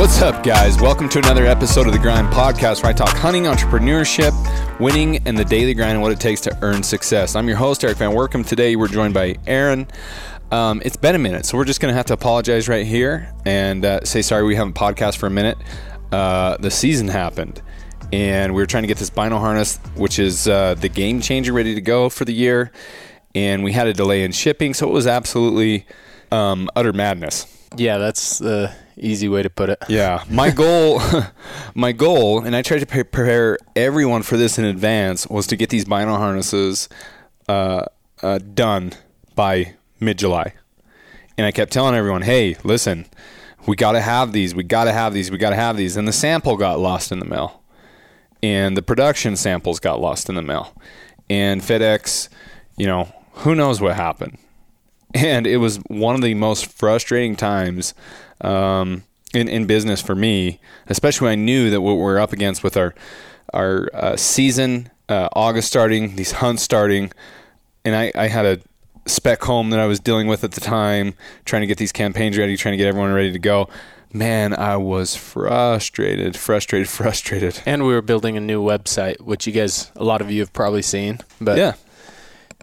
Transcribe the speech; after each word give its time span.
What's 0.00 0.22
up, 0.22 0.42
guys? 0.42 0.80
Welcome 0.80 1.10
to 1.10 1.18
another 1.18 1.44
episode 1.44 1.86
of 1.86 1.92
the 1.92 1.98
Grind 1.98 2.28
Podcast 2.28 2.82
where 2.82 2.88
I 2.90 2.94
talk 2.94 3.10
hunting, 3.10 3.42
entrepreneurship, 3.42 4.32
winning, 4.80 5.18
and 5.28 5.36
the 5.36 5.44
daily 5.44 5.74
grind 5.74 5.92
and 5.92 6.00
what 6.00 6.10
it 6.10 6.18
takes 6.18 6.40
to 6.40 6.58
earn 6.62 6.82
success. 6.82 7.36
I'm 7.36 7.46
your 7.46 7.58
host, 7.58 7.84
Eric 7.84 7.98
Van 7.98 8.12
Woerkom. 8.12 8.46
Today, 8.46 8.76
we're 8.76 8.88
joined 8.88 9.12
by 9.12 9.36
Aaron. 9.46 9.86
Um, 10.50 10.80
it's 10.86 10.96
been 10.96 11.14
a 11.14 11.18
minute, 11.18 11.44
so 11.44 11.58
we're 11.58 11.66
just 11.66 11.82
going 11.82 11.92
to 11.92 11.96
have 11.96 12.06
to 12.06 12.14
apologize 12.14 12.66
right 12.66 12.86
here 12.86 13.30
and 13.44 13.84
uh, 13.84 14.02
say 14.02 14.22
sorry 14.22 14.42
we 14.44 14.56
haven't 14.56 14.72
podcast 14.72 15.18
for 15.18 15.26
a 15.26 15.30
minute. 15.30 15.58
Uh, 16.10 16.56
the 16.56 16.70
season 16.70 17.06
happened, 17.06 17.60
and 18.10 18.54
we 18.54 18.62
were 18.62 18.66
trying 18.66 18.84
to 18.84 18.88
get 18.88 18.96
this 18.96 19.10
bino 19.10 19.36
harness, 19.36 19.76
which 19.96 20.18
is 20.18 20.48
uh, 20.48 20.76
the 20.76 20.88
game 20.88 21.20
changer, 21.20 21.52
ready 21.52 21.74
to 21.74 21.82
go 21.82 22.08
for 22.08 22.24
the 22.24 22.32
year. 22.32 22.72
And 23.34 23.62
we 23.62 23.72
had 23.72 23.86
a 23.86 23.92
delay 23.92 24.24
in 24.24 24.32
shipping, 24.32 24.72
so 24.72 24.88
it 24.88 24.92
was 24.92 25.06
absolutely 25.06 25.84
um, 26.32 26.70
utter 26.74 26.94
madness. 26.94 27.59
Yeah, 27.76 27.98
that's 27.98 28.38
the 28.38 28.72
easy 28.96 29.28
way 29.28 29.42
to 29.42 29.50
put 29.50 29.70
it. 29.70 29.78
Yeah, 29.88 30.24
my 30.28 30.50
goal, 30.62 31.00
my 31.74 31.92
goal, 31.92 32.44
and 32.44 32.54
I 32.56 32.62
tried 32.62 32.80
to 32.80 32.86
prepare 32.86 33.58
everyone 33.76 34.22
for 34.22 34.36
this 34.36 34.58
in 34.58 34.64
advance, 34.64 35.26
was 35.26 35.46
to 35.48 35.56
get 35.56 35.70
these 35.70 35.84
bino 35.84 36.16
harnesses 36.16 36.88
uh, 37.48 37.84
uh, 38.22 38.38
done 38.38 38.92
by 39.34 39.74
mid 40.00 40.18
July. 40.18 40.54
And 41.38 41.46
I 41.46 41.52
kept 41.52 41.72
telling 41.72 41.94
everyone, 41.94 42.22
"Hey, 42.22 42.56
listen, 42.64 43.06
we 43.66 43.76
got 43.76 43.92
to 43.92 44.00
have 44.00 44.32
these. 44.32 44.54
We 44.54 44.62
got 44.62 44.84
to 44.84 44.92
have 44.92 45.14
these. 45.14 45.30
We 45.30 45.38
got 45.38 45.50
to 45.50 45.56
have 45.56 45.76
these." 45.76 45.96
And 45.96 46.06
the 46.06 46.12
sample 46.12 46.56
got 46.56 46.80
lost 46.80 47.12
in 47.12 47.18
the 47.18 47.24
mail, 47.24 47.62
and 48.42 48.76
the 48.76 48.82
production 48.82 49.36
samples 49.36 49.80
got 49.80 50.00
lost 50.00 50.28
in 50.28 50.34
the 50.34 50.42
mail, 50.42 50.74
and 51.30 51.62
FedEx, 51.62 52.28
you 52.76 52.86
know, 52.86 53.12
who 53.32 53.54
knows 53.54 53.80
what 53.80 53.96
happened 53.96 54.38
and 55.14 55.46
it 55.46 55.58
was 55.58 55.76
one 55.88 56.14
of 56.14 56.22
the 56.22 56.34
most 56.34 56.66
frustrating 56.66 57.36
times 57.36 57.94
um, 58.40 59.04
in 59.34 59.48
in 59.48 59.66
business 59.66 60.00
for 60.00 60.14
me, 60.14 60.60
especially 60.88 61.26
when 61.26 61.32
I 61.32 61.42
knew 61.42 61.70
that 61.70 61.80
what 61.80 61.94
we're 61.94 62.18
up 62.18 62.32
against 62.32 62.62
with 62.62 62.76
our 62.76 62.94
our 63.52 63.88
uh, 63.94 64.16
season, 64.16 64.90
uh, 65.08 65.28
August 65.34 65.68
starting, 65.68 66.16
these 66.16 66.32
hunts 66.32 66.62
starting, 66.62 67.10
and 67.84 67.96
I, 67.96 68.12
I 68.14 68.28
had 68.28 68.46
a 68.46 68.60
spec 69.06 69.42
home 69.42 69.70
that 69.70 69.80
I 69.80 69.86
was 69.86 70.00
dealing 70.00 70.26
with 70.26 70.44
at 70.44 70.52
the 70.52 70.60
time, 70.60 71.14
trying 71.44 71.62
to 71.62 71.66
get 71.66 71.78
these 71.78 71.92
campaigns 71.92 72.38
ready, 72.38 72.56
trying 72.56 72.72
to 72.72 72.76
get 72.76 72.86
everyone 72.86 73.12
ready 73.12 73.32
to 73.32 73.38
go. 73.38 73.68
Man, 74.12 74.52
I 74.52 74.76
was 74.76 75.14
frustrated, 75.14 76.36
frustrated, 76.36 76.88
frustrated. 76.88 77.60
And 77.64 77.86
we 77.86 77.92
were 77.92 78.02
building 78.02 78.36
a 78.36 78.40
new 78.40 78.62
website, 78.62 79.20
which 79.20 79.46
you 79.46 79.52
guys, 79.52 79.90
a 79.96 80.04
lot 80.04 80.20
of 80.20 80.30
you 80.30 80.40
have 80.40 80.52
probably 80.52 80.82
seen. 80.82 81.20
But 81.40 81.58
yeah, 81.58 81.74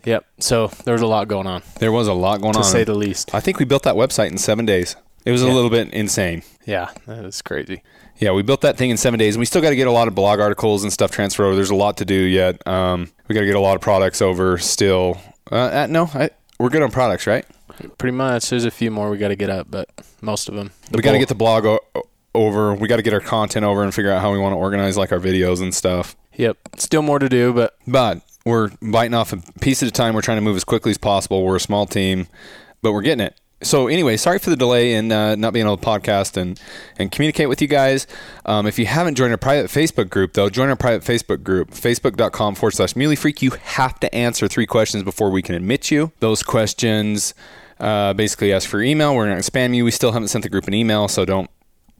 Yep. 0.07 0.25
So 0.39 0.67
there 0.85 0.93
was 0.93 1.01
a 1.01 1.07
lot 1.07 1.27
going 1.27 1.47
on. 1.47 1.63
There 1.79 1.91
was 1.91 2.07
a 2.07 2.13
lot 2.13 2.39
going 2.39 2.55
on. 2.55 2.61
to 2.61 2.65
on, 2.65 2.71
say 2.71 2.85
the 2.85 2.95
least. 2.95 3.35
I 3.35 3.41
think 3.41 3.59
we 3.59 3.65
built 3.65 3.83
that 3.83 3.95
website 3.95 4.31
in 4.31 4.37
seven 4.37 4.65
days. 4.65 4.95
It 5.25 5.31
was 5.31 5.43
yeah. 5.43 5.51
a 5.51 5.53
little 5.53 5.69
bit 5.69 5.89
insane. 5.93 6.43
Yeah, 6.65 6.91
that 7.07 7.23
was 7.23 7.41
crazy. 7.41 7.83
Yeah, 8.17 8.31
we 8.31 8.41
built 8.41 8.61
that 8.61 8.77
thing 8.77 8.89
in 8.89 8.95
seven 8.95 9.19
days, 9.19 9.35
and 9.35 9.41
we 9.41 9.45
still 9.45 9.61
got 9.61 9.71
to 9.71 9.75
get 9.75 9.85
a 9.85 9.91
lot 9.91 10.07
of 10.07 10.15
blog 10.15 10.39
articles 10.39 10.83
and 10.83 10.93
stuff 10.93 11.11
transferred 11.11 11.43
over. 11.43 11.55
There's 11.55 11.71
a 11.71 11.75
lot 11.75 11.97
to 11.97 12.05
do 12.05 12.15
yet. 12.15 12.65
Um, 12.65 13.11
we 13.27 13.35
got 13.35 13.41
to 13.41 13.45
get 13.45 13.57
a 13.57 13.59
lot 13.59 13.75
of 13.75 13.81
products 13.81 14.21
over 14.21 14.57
still. 14.57 15.19
Uh, 15.51 15.55
uh, 15.55 15.87
no, 15.89 16.09
I, 16.13 16.29
we're 16.57 16.69
good 16.69 16.83
on 16.83 16.89
products, 16.89 17.27
right? 17.27 17.45
Pretty 17.97 18.15
much. 18.15 18.49
There's 18.49 18.63
a 18.63 18.71
few 18.71 18.89
more 18.89 19.09
we 19.09 19.17
got 19.17 19.27
to 19.27 19.35
get 19.35 19.49
up, 19.49 19.67
but 19.69 19.89
most 20.21 20.47
of 20.47 20.55
them. 20.55 20.71
The 20.89 20.97
we 20.97 21.03
got 21.03 21.11
to 21.11 21.19
get 21.19 21.27
the 21.27 21.35
blog 21.35 21.65
o- 21.65 21.81
over. 22.33 22.73
We 22.73 22.87
got 22.87 22.95
to 22.95 23.03
get 23.03 23.13
our 23.13 23.19
content 23.19 23.65
over 23.65 23.83
and 23.83 23.93
figure 23.93 24.11
out 24.11 24.21
how 24.21 24.31
we 24.31 24.39
want 24.39 24.53
to 24.53 24.57
organize 24.57 24.95
like 24.95 25.11
our 25.11 25.19
videos 25.19 25.61
and 25.61 25.75
stuff. 25.75 26.15
Yep. 26.35 26.57
Still 26.77 27.01
more 27.01 27.19
to 27.19 27.27
do, 27.27 27.51
but 27.51 27.75
but 27.85 28.21
we're 28.47 28.71
biting 28.81 29.13
off 29.13 29.33
a 29.33 29.37
piece 29.61 29.83
at 29.83 29.89
a 29.89 29.91
time. 29.91 30.15
We're 30.15 30.21
trying 30.21 30.37
to 30.37 30.41
move 30.41 30.55
as 30.55 30.63
quickly 30.63 30.91
as 30.91 30.97
possible. 30.97 31.43
We're 31.43 31.57
a 31.57 31.59
small 31.59 31.85
team, 31.85 32.27
but 32.81 32.93
we're 32.93 33.01
getting 33.01 33.25
it. 33.25 33.39
So 33.63 33.87
anyway, 33.87 34.17
sorry 34.17 34.37
for 34.37 34.51
the 34.51 34.55
delay 34.55 34.93
in 34.93 35.11
uh, 35.11 35.35
not 35.35 35.51
being 35.51 35.65
able 35.65 35.77
to 35.77 35.85
podcast 35.85 36.37
and, 36.37 36.61
and 36.99 37.11
communicate 37.11 37.49
with 37.49 37.59
you 37.59 37.67
guys. 37.67 38.05
Um, 38.45 38.67
if 38.67 38.77
you 38.77 38.85
haven't 38.85 39.15
joined 39.15 39.31
our 39.31 39.37
private 39.37 39.71
Facebook 39.71 40.11
group, 40.11 40.33
though, 40.33 40.49
join 40.49 40.69
our 40.69 40.75
private 40.75 41.03
Facebook 41.03 41.41
group, 41.43 41.71
facebook.com 41.71 42.53
forward 42.53 42.73
slash 42.73 42.95
muley 42.95 43.15
freak. 43.15 43.41
You 43.41 43.51
have 43.51 43.99
to 44.01 44.13
answer 44.13 44.47
three 44.47 44.67
questions 44.67 45.01
before 45.01 45.31
we 45.31 45.41
can 45.41 45.55
admit 45.55 45.89
you. 45.89 46.11
Those 46.19 46.43
questions 46.43 47.33
uh, 47.79 48.13
basically 48.13 48.53
ask 48.53 48.69
for 48.69 48.77
your 48.77 48.85
email. 48.85 49.15
We're 49.15 49.25
to 49.25 49.51
spam 49.51 49.75
you. 49.75 49.85
We 49.85 49.91
still 49.91 50.11
haven't 50.11 50.27
sent 50.27 50.43
the 50.43 50.49
group 50.49 50.67
an 50.67 50.75
email, 50.75 51.07
so 51.07 51.25
don't 51.25 51.49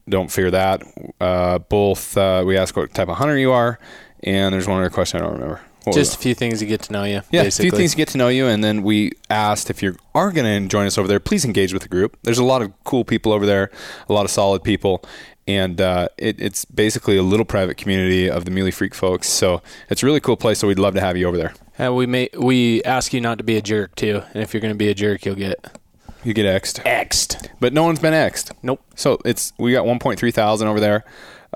don't 0.07 0.31
fear 0.31 0.51
that. 0.51 0.83
Uh, 1.19 1.57
both 1.57 2.15
uh, 2.17 2.43
we 2.45 2.55
ask 2.55 2.77
what 2.77 2.93
type 2.93 3.09
of 3.09 3.17
hunter 3.17 3.37
you 3.37 3.51
are, 3.51 3.79
and 4.23 4.53
there's 4.53 4.67
one 4.67 4.79
other 4.79 4.89
question 4.89 5.19
I 5.19 5.23
don't 5.23 5.33
remember. 5.33 5.61
What 5.87 5.95
Just 5.95 6.15
a 6.15 6.17
few 6.17 6.33
things 6.33 6.59
to 6.59 6.65
get 6.65 6.81
to 6.83 6.91
know 6.91 7.05
you. 7.05 7.21
Yeah, 7.31 7.43
basically. 7.43 7.69
a 7.69 7.71
few 7.71 7.77
things 7.77 7.91
to 7.91 7.97
get 7.97 8.09
to 8.09 8.17
know 8.17 8.27
you, 8.27 8.47
and 8.47 8.61
then 8.61 8.83
we 8.83 9.13
asked 9.29 9.69
if 9.69 9.81
you 9.81 9.95
are 10.13 10.33
going 10.33 10.63
to 10.63 10.67
join 10.67 10.85
us 10.85 10.97
over 10.97 11.07
there, 11.07 11.21
please 11.21 11.45
engage 11.45 11.71
with 11.71 11.83
the 11.83 11.87
group. 11.87 12.17
There's 12.23 12.39
a 12.39 12.43
lot 12.43 12.61
of 12.61 12.73
cool 12.83 13.05
people 13.05 13.31
over 13.31 13.45
there, 13.45 13.71
a 14.09 14.13
lot 14.13 14.25
of 14.25 14.31
solid 14.31 14.63
people, 14.63 15.01
and 15.47 15.79
uh, 15.79 16.09
it, 16.17 16.41
it's 16.41 16.65
basically 16.65 17.15
a 17.15 17.23
little 17.23 17.45
private 17.45 17.77
community 17.77 18.29
of 18.29 18.43
the 18.43 18.51
Muley 18.51 18.71
Freak 18.71 18.93
folks. 18.93 19.29
So 19.29 19.61
it's 19.89 20.03
a 20.03 20.05
really 20.05 20.19
cool 20.19 20.35
place. 20.35 20.59
So 20.59 20.67
we'd 20.67 20.77
love 20.77 20.93
to 20.95 21.01
have 21.01 21.15
you 21.15 21.25
over 21.25 21.37
there. 21.37 21.53
And 21.77 21.95
we 21.95 22.05
may 22.05 22.29
we 22.37 22.83
ask 22.83 23.13
you 23.13 23.21
not 23.21 23.37
to 23.37 23.45
be 23.45 23.55
a 23.55 23.61
jerk 23.61 23.95
too, 23.95 24.23
and 24.33 24.43
if 24.43 24.53
you're 24.53 24.61
going 24.61 24.73
to 24.73 24.77
be 24.77 24.89
a 24.89 24.93
jerk, 24.93 25.25
you'll 25.25 25.35
get 25.35 25.77
you 26.23 26.33
get 26.33 26.45
xed. 26.61 26.83
Xed, 26.83 27.49
but 27.61 27.71
no 27.71 27.83
one's 27.83 27.99
been 27.99 28.13
xed. 28.13 28.51
Nope. 28.61 28.83
So 28.95 29.19
it's 29.23 29.53
we 29.57 29.71
got 29.71 29.85
1.3 29.85 30.33
thousand 30.33 30.67
over 30.67 30.81
there, 30.81 31.05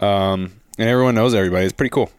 um, 0.02 0.54
and 0.78 0.88
everyone 0.88 1.16
knows 1.16 1.34
everybody. 1.34 1.66
It's 1.66 1.74
pretty 1.74 1.90
cool. 1.90 2.10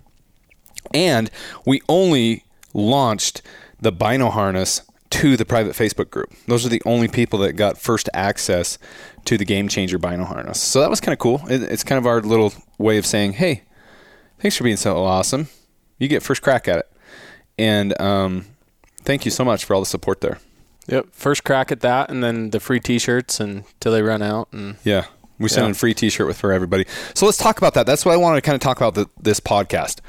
And 0.95 1.31
we 1.67 1.81
only 1.89 2.45
launched 2.75 3.43
the 3.81 3.93
Bino 3.93 4.31
harness 4.31 4.83
to 5.11 5.37
the 5.37 5.45
private 5.45 5.75
Facebook 5.75 6.11
group. 6.11 6.33
Those 6.47 6.65
are 6.65 6.71
the 6.71 6.83
only 6.87 7.07
people 7.07 7.39
that 7.41 7.53
got 7.53 7.77
first 7.77 8.09
access 8.15 8.79
to 9.27 9.37
the 9.37 9.45
Game 9.45 9.69
Changer 9.69 9.99
Bino 9.99 10.25
harness. 10.25 10.61
So 10.61 10.81
that 10.81 10.89
was 10.89 11.01
kind 11.01 11.13
of 11.13 11.19
cool. 11.19 11.43
it's 11.49 11.85
kind 11.85 11.99
of 11.99 12.07
our 12.07 12.21
little 12.23 12.55
way 12.79 12.97
of 12.97 13.05
saying, 13.05 13.35
hey, 13.35 13.63
thanks 14.39 14.57
for 14.57 14.65
being 14.65 14.77
so 14.77 15.05
awesome. 15.05 15.49
You 15.99 16.09
get 16.09 16.23
first 16.23 16.43
crack 16.43 16.67
at 16.67 16.79
it. 16.79 16.93
And 17.59 18.01
um, 18.01 18.47
thank 19.03 19.25
you 19.25 19.31
so 19.31 19.45
much 19.45 19.65
for 19.65 19.75
all 19.75 19.81
the 19.81 19.87
support 19.87 20.23
there. 20.23 20.39
Yep, 20.89 21.09
first 21.13 21.45
crack 21.45 21.71
at 21.71 21.81
that, 21.81 22.11
and 22.11 22.25
then 22.25 22.51
the 22.51 22.59
free 22.59 22.81
T-shirts 22.81 23.39
until 23.39 23.93
they 23.93 24.03
run 24.03 24.21
out. 24.21 24.49
And 24.53 24.77
yeah, 24.83 25.07
we 25.39 25.49
send 25.49 25.67
yeah. 25.67 25.71
a 25.71 25.75
free 25.75 25.95
T-shirt 25.95 26.27
with 26.27 26.39
for 26.39 26.53
everybody. 26.53 26.87
So 27.15 27.25
let's 27.27 27.39
talk 27.39 27.59
about 27.59 27.75
that. 27.75 27.87
That's 27.87 28.05
what 28.05 28.13
I 28.13 28.17
wanted 28.17 28.37
to 28.39 28.43
kind 28.43 28.55
of 28.55 28.61
talk 28.61 28.79
about 28.79 28.95
the, 28.95 29.09
this 29.21 29.39
podcast. 29.39 30.01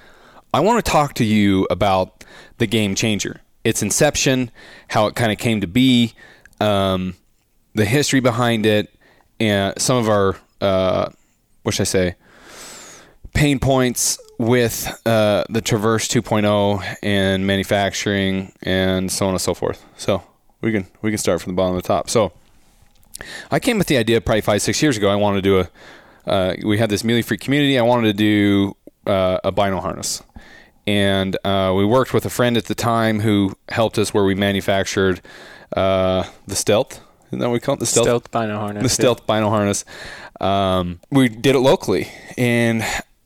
I 0.54 0.60
want 0.60 0.84
to 0.84 0.92
talk 0.92 1.16
to 1.16 1.26
you 1.26 1.66
about 1.72 2.24
the 2.60 2.68
game 2.68 2.94
changer, 2.94 3.42
its 3.64 3.82
inception, 3.82 4.52
how 4.88 5.08
it 5.08 5.16
kind 5.16 5.32
of 5.32 5.40
came 5.40 5.62
to 5.62 5.68
be, 5.68 6.14
um, 6.62 7.16
the 7.74 7.86
history 7.86 8.20
behind 8.20 8.68
it, 8.68 8.94
and 9.40 9.74
some 9.82 9.98
of 9.98 10.08
our, 10.08 10.38
uh, 10.62 11.10
what 11.64 11.74
should 11.74 11.82
I 11.82 11.86
say, 11.86 12.16
pain 13.34 13.58
points 13.58 14.20
with 14.38 14.96
uh, 15.08 15.44
the 15.50 15.62
Traverse 15.62 16.08
2.0 16.08 16.98
and 17.02 17.48
manufacturing 17.48 18.54
and 18.62 19.12
so 19.12 19.26
on 19.26 19.34
and 19.34 19.42
so 19.42 19.56
forth. 19.56 19.84
So 19.98 20.22
we 20.62 20.72
can 20.72 20.86
we 21.02 21.10
can 21.10 21.18
start 21.18 21.42
from 21.42 21.54
the 21.54 21.58
bottom 21.58 21.76
of 21.76 21.82
the 21.82 21.88
top. 21.88 22.10
So 22.10 22.32
I 23.50 23.60
came 23.60 23.80
with 23.80 23.88
the 23.88 23.98
idea 23.98 24.22
probably 24.22 24.42
five 24.42 24.62
six 24.62 24.82
years 24.84 24.98
ago. 24.98 25.10
I 25.10 25.16
wanted 25.16 25.38
to 25.38 25.42
do 25.42 25.60
a. 25.60 25.70
Uh, 26.26 26.56
we 26.64 26.78
had 26.78 26.90
this 26.90 27.04
Muley 27.04 27.22
Freak 27.22 27.42
community. 27.42 27.78
I 27.78 27.82
wanted 27.82 28.08
to 28.08 28.14
do 28.14 28.78
uh, 29.06 29.40
a 29.44 29.52
bino 29.52 29.80
harness 29.80 30.24
and 30.86 31.38
uh, 31.46 31.74
we 31.76 31.86
worked 31.86 32.14
with 32.14 32.26
a 32.26 32.30
friend 32.30 32.58
at 32.58 32.66
the 32.66 32.76
time 32.76 33.22
who 33.22 33.56
helped 33.70 33.98
us 33.98 34.14
where 34.14 34.24
we 34.24 34.36
manufactured 34.36 35.22
uh, 35.76 36.24
the 36.48 36.56
stealth. 36.56 37.00
Isn't 37.28 37.40
that 37.40 37.48
what 37.48 37.54
we 37.54 37.60
call 37.60 37.76
it? 37.76 37.80
The 37.80 37.86
stealth, 37.86 38.06
stealth 38.06 38.32
bino 38.32 38.58
harness. 38.58 38.84
The 38.84 38.90
stealth 38.90 39.20
yeah. 39.22 39.26
bino 39.36 39.50
harness. 39.50 39.86
Um, 40.40 41.00
we 41.10 41.30
did 41.30 41.56
it 41.56 41.60
locally, 41.60 42.12
and 42.38 42.84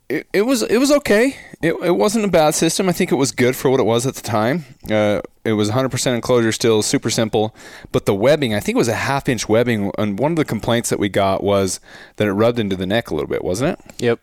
it, 0.07 0.27
it 0.31 0.43
was 0.43 0.61
it 0.61 0.77
was 0.77 0.91
okay. 0.91 1.35
It, 1.61 1.73
it 1.83 1.95
wasn't 1.95 2.25
a 2.25 2.29
bad 2.29 2.53
system. 2.53 2.87
I 2.87 2.91
think 2.91 3.11
it 3.11 3.15
was 3.15 3.31
good 3.31 3.55
for 3.55 3.69
what 3.71 3.79
it 3.79 3.85
was 3.85 4.05
at 4.05 4.13
the 4.15 4.21
time. 4.21 4.65
Uh, 4.89 5.21
it 5.43 5.53
was 5.53 5.71
100% 5.71 6.13
enclosure, 6.13 6.51
still 6.51 6.83
super 6.83 7.09
simple. 7.09 7.55
But 7.91 8.05
the 8.05 8.13
webbing, 8.13 8.53
I 8.53 8.59
think 8.59 8.75
it 8.75 8.77
was 8.77 8.89
a 8.89 8.93
half 8.93 9.27
inch 9.27 9.49
webbing. 9.49 9.91
And 9.97 10.19
one 10.19 10.33
of 10.33 10.35
the 10.35 10.45
complaints 10.45 10.91
that 10.91 10.99
we 10.99 11.09
got 11.09 11.43
was 11.43 11.79
that 12.17 12.27
it 12.27 12.33
rubbed 12.33 12.59
into 12.59 12.75
the 12.75 12.85
neck 12.85 13.09
a 13.09 13.15
little 13.15 13.29
bit, 13.29 13.43
wasn't 13.43 13.79
it? 13.79 13.93
Yep. 13.97 14.19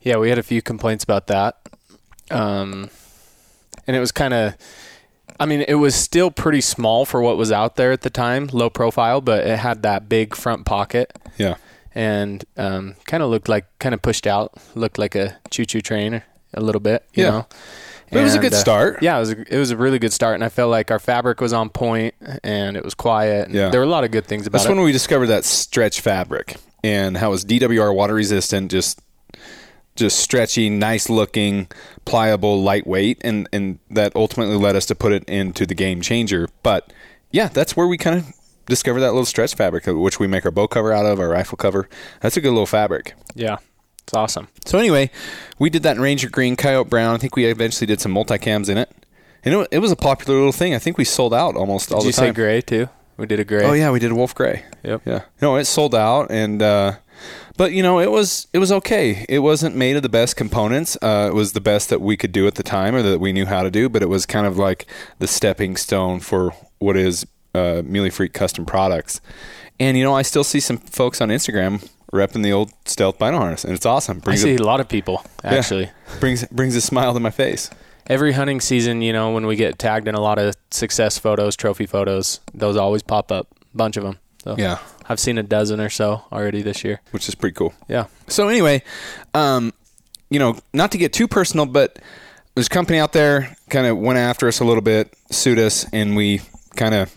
Yeah, 0.00 0.16
we 0.16 0.28
had 0.28 0.38
a 0.38 0.42
few 0.42 0.62
complaints 0.62 1.04
about 1.04 1.26
that. 1.28 1.58
Um, 2.30 2.90
and 3.86 3.96
it 3.96 4.00
was 4.00 4.12
kind 4.12 4.34
of, 4.34 4.54
I 5.40 5.46
mean, 5.46 5.64
it 5.66 5.74
was 5.74 5.94
still 5.94 6.30
pretty 6.30 6.60
small 6.60 7.04
for 7.04 7.22
what 7.22 7.36
was 7.36 7.50
out 7.50 7.76
there 7.76 7.92
at 7.92 8.02
the 8.02 8.10
time, 8.10 8.48
low 8.52 8.70
profile, 8.70 9.20
but 9.20 9.46
it 9.46 9.58
had 9.58 9.82
that 9.82 10.08
big 10.08 10.34
front 10.34 10.66
pocket. 10.66 11.16
Yeah. 11.36 11.56
And 11.94 12.44
um, 12.56 12.94
kind 13.06 13.22
of 13.22 13.30
looked 13.30 13.48
like, 13.48 13.66
kind 13.78 13.94
of 13.94 14.02
pushed 14.02 14.26
out, 14.26 14.52
looked 14.74 14.98
like 14.98 15.14
a 15.14 15.38
choo 15.50 15.64
choo 15.64 15.80
train 15.80 16.22
a 16.54 16.60
little 16.60 16.80
bit, 16.80 17.04
you 17.14 17.24
yeah. 17.24 17.30
know. 17.30 17.46
But 18.10 18.20
it 18.20 18.24
was 18.24 18.34
a 18.34 18.38
good 18.38 18.54
uh, 18.54 18.56
start. 18.56 19.02
Yeah, 19.02 19.16
it 19.16 19.20
was 19.20 19.30
a, 19.32 19.54
it 19.54 19.58
was 19.58 19.70
a 19.70 19.76
really 19.76 19.98
good 19.98 20.12
start, 20.14 20.34
and 20.34 20.42
I 20.42 20.48
felt 20.48 20.70
like 20.70 20.90
our 20.90 20.98
fabric 20.98 21.42
was 21.42 21.52
on 21.52 21.68
point, 21.68 22.14
and 22.42 22.74
it 22.76 22.82
was 22.82 22.94
quiet. 22.94 23.50
yeah, 23.50 23.68
there 23.68 23.80
were 23.80 23.86
a 23.86 23.90
lot 23.90 24.04
of 24.04 24.10
good 24.10 24.26
things 24.26 24.46
about 24.46 24.58
That's 24.58 24.64
it. 24.64 24.68
That's 24.68 24.76
when 24.76 24.84
we 24.84 24.92
discovered 24.92 25.26
that 25.26 25.44
stretch 25.44 26.00
fabric 26.00 26.56
and 26.82 27.18
how 27.18 27.28
it 27.28 27.32
was 27.32 27.44
DWR 27.44 27.94
water 27.94 28.14
resistant, 28.14 28.70
just 28.70 29.00
just 29.98 30.18
stretchy, 30.18 30.70
nice 30.70 31.08
looking, 31.08 31.68
pliable, 32.04 32.62
lightweight, 32.62 33.20
and 33.22 33.48
and 33.52 33.78
that 33.90 34.14
ultimately 34.16 34.56
led 34.56 34.76
us 34.76 34.86
to 34.86 34.94
put 34.94 35.12
it 35.12 35.24
into 35.24 35.66
the 35.66 35.74
game 35.74 36.00
changer. 36.00 36.48
But 36.62 36.92
yeah, 37.30 37.48
that's 37.48 37.76
where 37.76 37.86
we 37.86 37.98
kind 37.98 38.18
of 38.18 38.32
discovered 38.66 39.00
that 39.00 39.12
little 39.12 39.26
stretch 39.26 39.54
fabric, 39.54 39.84
which 39.86 40.20
we 40.20 40.26
make 40.26 40.44
our 40.44 40.50
bow 40.50 40.68
cover 40.68 40.92
out 40.92 41.06
of, 41.06 41.20
our 41.20 41.28
rifle 41.28 41.56
cover. 41.56 41.88
That's 42.20 42.36
a 42.36 42.40
good 42.40 42.50
little 42.50 42.66
fabric. 42.66 43.14
Yeah, 43.34 43.58
it's 44.04 44.14
awesome. 44.14 44.48
So 44.64 44.78
anyway, 44.78 45.10
we 45.58 45.70
did 45.70 45.82
that 45.82 45.96
in 45.96 46.02
Ranger 46.02 46.30
Green, 46.30 46.56
Coyote 46.56 46.88
Brown. 46.88 47.14
I 47.14 47.18
think 47.18 47.36
we 47.36 47.44
eventually 47.46 47.86
did 47.86 48.00
some 48.00 48.14
multicams 48.14 48.68
in 48.68 48.78
it, 48.78 48.90
and 49.44 49.54
it, 49.54 49.68
it 49.72 49.78
was 49.80 49.92
a 49.92 49.96
popular 49.96 50.38
little 50.38 50.52
thing. 50.52 50.74
I 50.74 50.78
think 50.78 50.96
we 50.96 51.04
sold 51.04 51.34
out 51.34 51.56
almost 51.56 51.92
all 51.92 52.00
Did 52.00 52.04
the 52.04 52.08
you 52.08 52.12
say 52.12 52.32
gray 52.32 52.60
too? 52.60 52.88
We 53.18 53.26
did 53.26 53.40
a 53.40 53.44
gray. 53.44 53.64
Oh 53.64 53.72
yeah, 53.72 53.90
we 53.90 53.98
did 53.98 54.12
a 54.12 54.14
Wolf 54.14 54.34
Gray. 54.34 54.64
Yep. 54.84 55.02
Yeah. 55.04 55.22
No, 55.42 55.56
it 55.56 55.64
sold 55.64 55.94
out, 55.94 56.30
and 56.30 56.62
uh, 56.62 56.92
but 57.56 57.72
you 57.72 57.82
know 57.82 57.98
it 57.98 58.12
was 58.12 58.46
it 58.52 58.58
was 58.58 58.70
okay. 58.70 59.26
It 59.28 59.40
wasn't 59.40 59.74
made 59.74 59.96
of 59.96 60.02
the 60.02 60.08
best 60.08 60.36
components. 60.36 60.96
Uh, 61.02 61.28
it 61.30 61.34
was 61.34 61.52
the 61.52 61.60
best 61.60 61.90
that 61.90 62.00
we 62.00 62.16
could 62.16 62.30
do 62.30 62.46
at 62.46 62.54
the 62.54 62.62
time, 62.62 62.94
or 62.94 63.02
that 63.02 63.18
we 63.18 63.32
knew 63.32 63.44
how 63.44 63.64
to 63.64 63.70
do. 63.70 63.88
But 63.88 64.02
it 64.02 64.08
was 64.08 64.24
kind 64.24 64.46
of 64.46 64.56
like 64.56 64.86
the 65.18 65.26
stepping 65.26 65.76
stone 65.76 66.20
for 66.20 66.52
what 66.78 66.96
is 66.96 67.26
uh, 67.54 67.82
Muley 67.84 68.10
Freak 68.10 68.32
custom 68.32 68.64
products. 68.64 69.20
And 69.80 69.96
you 69.98 70.04
know, 70.04 70.14
I 70.14 70.22
still 70.22 70.44
see 70.44 70.60
some 70.60 70.78
folks 70.78 71.20
on 71.20 71.28
Instagram 71.28 71.88
repping 72.12 72.44
the 72.44 72.52
old 72.52 72.72
stealth 72.84 73.18
bino 73.18 73.38
harness, 73.38 73.64
and 73.64 73.74
it's 73.74 73.84
awesome. 73.84 74.22
I 74.26 74.36
see 74.36 74.54
a, 74.54 74.58
a 74.58 74.64
lot 74.64 74.78
of 74.78 74.88
people 74.88 75.24
actually. 75.42 75.90
brings 76.20 76.44
brings 76.46 76.76
a 76.76 76.80
smile 76.80 77.14
to 77.14 77.20
my 77.20 77.30
face. 77.30 77.68
Every 78.08 78.32
hunting 78.32 78.60
season, 78.60 79.02
you 79.02 79.12
know, 79.12 79.32
when 79.32 79.46
we 79.46 79.54
get 79.54 79.78
tagged 79.78 80.08
in 80.08 80.14
a 80.14 80.20
lot 80.20 80.38
of 80.38 80.54
success 80.70 81.18
photos, 81.18 81.56
trophy 81.56 81.84
photos, 81.86 82.40
those 82.54 82.76
always 82.76 83.02
pop 83.02 83.30
up. 83.30 83.48
A 83.74 83.76
bunch 83.76 83.98
of 83.98 84.02
them. 84.04 84.18
So 84.44 84.54
Yeah, 84.56 84.78
I've 85.08 85.20
seen 85.20 85.36
a 85.36 85.42
dozen 85.42 85.78
or 85.78 85.90
so 85.90 86.22
already 86.32 86.62
this 86.62 86.82
year. 86.84 87.00
which 87.10 87.28
is 87.28 87.34
pretty 87.34 87.54
cool. 87.54 87.74
Yeah. 87.86 88.06
So 88.28 88.48
anyway, 88.48 88.82
um, 89.34 89.74
you 90.30 90.38
know, 90.38 90.56
not 90.72 90.90
to 90.92 90.98
get 90.98 91.12
too 91.12 91.28
personal, 91.28 91.66
but 91.66 91.98
there's 92.54 92.66
a 92.66 92.70
company 92.70 92.98
out 92.98 93.12
there 93.12 93.56
kind 93.68 93.86
of 93.86 93.98
went 93.98 94.18
after 94.18 94.48
us 94.48 94.60
a 94.60 94.64
little 94.64 94.82
bit, 94.82 95.14
sued 95.30 95.58
us, 95.58 95.86
and 95.92 96.16
we 96.16 96.40
kind 96.76 96.94
of 96.94 97.14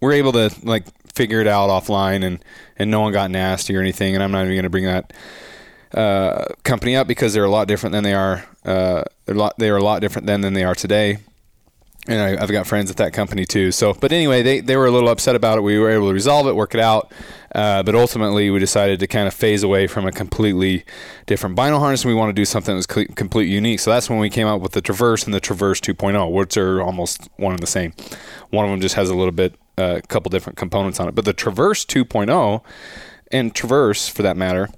were 0.00 0.12
able 0.12 0.32
to 0.32 0.50
like 0.64 0.84
figure 1.14 1.40
it 1.40 1.46
out 1.46 1.70
offline, 1.70 2.24
and 2.24 2.44
and 2.76 2.90
no 2.90 3.00
one 3.00 3.12
got 3.12 3.30
nasty 3.30 3.76
or 3.76 3.80
anything. 3.80 4.14
And 4.14 4.22
I'm 4.24 4.32
not 4.32 4.42
even 4.42 4.54
going 4.54 4.64
to 4.64 4.70
bring 4.70 4.84
that 4.86 5.12
uh, 5.96 6.44
company 6.62 6.94
up 6.94 7.06
because 7.06 7.32
they're 7.32 7.44
a 7.44 7.50
lot 7.50 7.66
different 7.66 7.92
than 7.92 8.04
they 8.04 8.14
are. 8.14 8.44
Uh, 8.64 9.02
they're 9.24 9.34
a 9.34 9.38
lot 9.38 9.58
they 9.58 9.70
are 9.70 9.76
a 9.76 9.82
lot 9.82 10.00
different 10.00 10.26
then 10.26 10.42
than 10.42 10.52
they 10.52 10.64
are 10.64 10.74
today. 10.74 11.18
And 12.08 12.20
I, 12.20 12.40
I've 12.40 12.52
got 12.52 12.68
friends 12.68 12.88
at 12.88 12.98
that 12.98 13.12
company 13.12 13.44
too. 13.44 13.72
So, 13.72 13.92
but 13.92 14.12
anyway, 14.12 14.42
they, 14.42 14.60
they 14.60 14.76
were 14.76 14.86
a 14.86 14.92
little 14.92 15.08
upset 15.08 15.34
about 15.34 15.58
it. 15.58 15.62
We 15.62 15.76
were 15.76 15.90
able 15.90 16.06
to 16.06 16.14
resolve 16.14 16.46
it, 16.46 16.54
work 16.54 16.72
it 16.72 16.80
out. 16.80 17.12
Uh, 17.52 17.82
but 17.82 17.96
ultimately, 17.96 18.48
we 18.48 18.60
decided 18.60 19.00
to 19.00 19.08
kind 19.08 19.26
of 19.26 19.34
phase 19.34 19.64
away 19.64 19.88
from 19.88 20.06
a 20.06 20.12
completely 20.12 20.84
different 21.24 21.56
bino 21.56 21.80
harness. 21.80 22.04
And 22.04 22.12
we 22.12 22.14
want 22.14 22.28
to 22.28 22.32
do 22.32 22.44
something 22.44 22.74
that 22.74 22.76
was 22.76 22.86
cle 22.86 23.06
completely 23.16 23.52
unique. 23.52 23.80
So 23.80 23.90
that's 23.90 24.08
when 24.08 24.20
we 24.20 24.30
came 24.30 24.46
out 24.46 24.60
with 24.60 24.72
the 24.72 24.80
Traverse 24.80 25.24
and 25.24 25.34
the 25.34 25.40
Traverse 25.40 25.80
2.0, 25.80 26.30
which 26.30 26.56
are 26.56 26.80
almost 26.80 27.28
one 27.38 27.54
and 27.54 27.62
the 27.62 27.66
same. 27.66 27.92
One 28.50 28.64
of 28.64 28.70
them 28.70 28.80
just 28.80 28.94
has 28.94 29.10
a 29.10 29.14
little 29.14 29.32
bit, 29.32 29.56
a 29.76 29.82
uh, 29.82 30.00
couple 30.06 30.30
different 30.30 30.56
components 30.56 31.00
on 31.00 31.08
it. 31.08 31.16
But 31.16 31.24
the 31.24 31.32
Traverse 31.32 31.84
2.0 31.84 32.62
and 33.32 33.52
Traverse, 33.52 34.08
for 34.08 34.22
that 34.22 34.36
matter, 34.36 34.68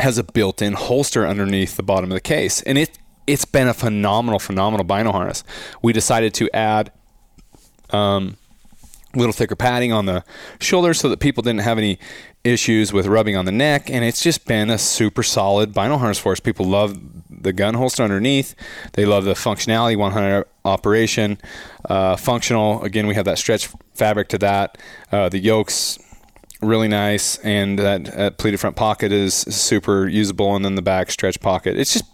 has 0.00 0.18
a 0.18 0.24
built-in 0.24 0.74
holster 0.74 1.26
underneath 1.26 1.76
the 1.76 1.82
bottom 1.82 2.10
of 2.10 2.14
the 2.14 2.20
case, 2.20 2.62
and 2.62 2.78
it 2.78 2.98
it's 3.26 3.44
been 3.44 3.66
a 3.66 3.74
phenomenal, 3.74 4.38
phenomenal 4.38 4.84
bino 4.84 5.10
harness. 5.10 5.42
We 5.82 5.92
decided 5.92 6.32
to 6.34 6.48
add 6.54 6.92
um, 7.90 8.36
a 9.14 9.18
little 9.18 9.32
thicker 9.32 9.56
padding 9.56 9.92
on 9.92 10.06
the 10.06 10.24
shoulders 10.60 11.00
so 11.00 11.08
that 11.08 11.18
people 11.18 11.42
didn't 11.42 11.62
have 11.62 11.78
any 11.78 11.98
issues 12.44 12.92
with 12.92 13.06
rubbing 13.06 13.36
on 13.36 13.44
the 13.44 13.52
neck, 13.52 13.90
and 13.90 14.04
it's 14.04 14.22
just 14.22 14.46
been 14.46 14.70
a 14.70 14.78
super 14.78 15.22
solid 15.22 15.74
bino 15.74 15.98
harness 15.98 16.18
for 16.18 16.32
us. 16.32 16.40
People 16.40 16.66
love 16.66 16.98
the 17.28 17.52
gun 17.52 17.74
holster 17.74 18.02
underneath. 18.02 18.54
They 18.92 19.04
love 19.04 19.24
the 19.24 19.34
functionality, 19.34 19.96
100 19.96 20.44
operation, 20.64 21.38
uh, 21.88 22.16
functional. 22.16 22.82
Again, 22.82 23.06
we 23.06 23.14
have 23.14 23.24
that 23.24 23.38
stretch 23.38 23.68
fabric 23.94 24.28
to 24.28 24.38
that. 24.38 24.78
Uh, 25.10 25.28
the 25.28 25.38
yokes 25.38 25.98
really 26.62 26.88
nice, 26.88 27.38
and 27.38 27.78
that, 27.78 28.04
that 28.04 28.38
pleated 28.38 28.60
front 28.60 28.76
pocket 28.76 29.12
is 29.12 29.34
super 29.34 30.08
usable, 30.08 30.56
and 30.56 30.64
then 30.64 30.74
the 30.74 30.82
back 30.82 31.10
stretch 31.10 31.40
pocket. 31.40 31.78
It's 31.78 31.92
just 31.92 32.04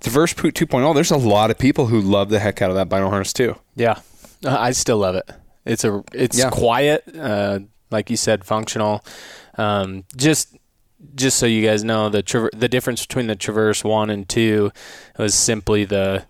the 0.00 0.10
Verse 0.10 0.34
2.0. 0.34 0.94
There's 0.94 1.10
a 1.10 1.16
lot 1.16 1.50
of 1.50 1.58
people 1.58 1.86
who 1.86 2.00
love 2.00 2.28
the 2.30 2.38
heck 2.38 2.60
out 2.62 2.70
of 2.70 2.76
that 2.76 2.88
bino 2.88 3.08
harness 3.08 3.32
too. 3.32 3.56
Yeah. 3.74 3.98
Uh, 4.44 4.56
I 4.58 4.72
still 4.72 4.98
love 4.98 5.14
it. 5.14 5.28
It's 5.64 5.82
a 5.84 6.04
it's 6.12 6.38
Yeah. 6.38 6.50
quiet, 6.50 7.04
uh, 7.18 7.60
like 7.90 8.10
you 8.10 8.16
said, 8.16 8.44
functional. 8.44 9.04
Um, 9.58 10.04
just 10.16 10.56
just 11.14 11.38
so 11.38 11.46
you 11.46 11.66
guys 11.66 11.82
know, 11.84 12.08
the 12.08 12.22
traver- 12.22 12.50
the 12.58 12.68
difference 12.68 13.04
between 13.06 13.26
the 13.26 13.36
Traverse 13.36 13.82
one 13.84 14.10
and 14.10 14.28
two 14.28 14.70
was 15.18 15.34
simply 15.34 15.84
the 15.84 16.24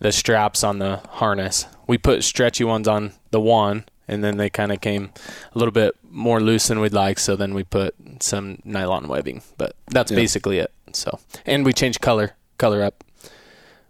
the 0.00 0.10
straps 0.12 0.64
on 0.64 0.78
the 0.78 0.96
harness. 1.10 1.66
We 1.86 1.98
put 1.98 2.24
stretchy 2.24 2.64
ones 2.64 2.88
on 2.88 3.12
the 3.30 3.40
one, 3.40 3.84
and 4.08 4.22
then 4.22 4.36
they 4.36 4.50
kind 4.50 4.72
of 4.72 4.80
came 4.80 5.10
a 5.54 5.58
little 5.58 5.72
bit 5.72 5.94
more 6.10 6.40
loose 6.40 6.68
than 6.68 6.80
we'd 6.80 6.92
like. 6.92 7.18
So 7.18 7.36
then 7.36 7.54
we 7.54 7.64
put 7.64 7.94
some 8.20 8.58
nylon 8.64 9.08
webbing, 9.08 9.42
but 9.58 9.74
that's 9.90 10.10
Yeah. 10.10 10.16
basically 10.16 10.58
it. 10.58 10.72
So 10.92 11.18
and 11.46 11.64
we 11.64 11.72
changed 11.72 12.00
color 12.00 12.34
color 12.58 12.82
up. 12.82 13.02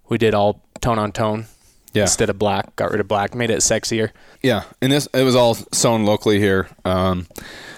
We 0.09 0.19
did 0.19 0.35
all 0.35 0.63
tone 0.81 0.99
on 0.99 1.13
tone 1.13 1.47
Yeah. 1.93 2.03
instead 2.03 2.31
of 2.31 2.39
black. 2.39 2.75
Got 2.77 2.91
rid 2.91 3.01
of 3.01 3.09
black, 3.09 3.35
made 3.35 3.51
it 3.51 3.59
sexier. 3.61 4.11
Yeah, 4.43 4.63
and 4.83 4.91
this 4.93 5.07
it 5.15 5.23
was 5.25 5.35
all 5.37 5.55
sewn 5.73 6.05
locally 6.05 6.39
here, 6.39 6.69
um, 6.85 7.27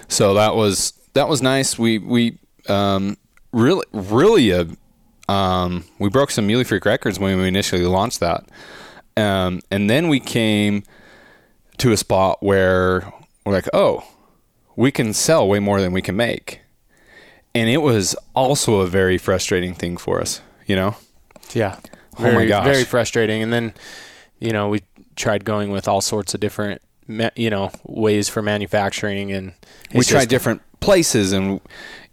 so 0.07 0.33
that 0.35 0.55
was 0.55 0.93
that 1.13 1.27
was 1.27 1.41
nice. 1.41 1.77
We 1.79 1.97
we 1.99 2.37
um, 2.69 3.17
really 3.51 3.85
really 3.93 4.53
uh, 4.53 4.65
um, 5.29 5.83
we 5.99 6.09
broke 6.09 6.31
some 6.31 6.47
Muley 6.47 6.63
Freak 6.63 6.85
records 6.85 7.19
when 7.19 7.37
we 7.39 7.47
initially 7.47 7.83
launched 7.85 8.19
that, 8.21 8.45
um, 9.17 9.59
and 9.71 9.89
then 9.89 10.07
we 10.09 10.19
came 10.19 10.83
to 11.77 11.91
a 11.91 11.97
spot 11.97 12.41
where 12.41 13.11
we're 13.45 13.53
like, 13.53 13.69
oh, 13.73 14.03
we 14.75 14.91
can 14.91 15.13
sell 15.13 15.47
way 15.47 15.59
more 15.59 15.81
than 15.81 15.91
we 15.91 16.01
can 16.01 16.15
make, 16.15 16.61
and 17.55 17.69
it 17.69 17.77
was 17.77 18.15
also 18.35 18.81
a 18.81 18.87
very 18.87 19.17
frustrating 19.17 19.73
thing 19.73 19.97
for 19.97 20.21
us, 20.21 20.41
you 20.65 20.75
know. 20.75 20.95
Yeah. 21.53 21.79
Oh 22.19 22.23
my 22.23 22.31
Very, 22.31 22.47
gosh. 22.47 22.65
Very 22.65 22.83
frustrating. 22.83 23.43
And 23.43 23.53
then, 23.53 23.73
you 24.39 24.51
know, 24.51 24.69
we 24.69 24.81
tried 25.15 25.45
going 25.45 25.71
with 25.71 25.87
all 25.87 26.01
sorts 26.01 26.33
of 26.33 26.39
different, 26.39 26.81
you 27.35 27.49
know, 27.49 27.71
ways 27.85 28.27
for 28.27 28.41
manufacturing, 28.41 29.31
and 29.31 29.53
we 29.93 30.03
tried 30.03 30.27
different 30.27 30.61
places 30.79 31.31
and 31.31 31.61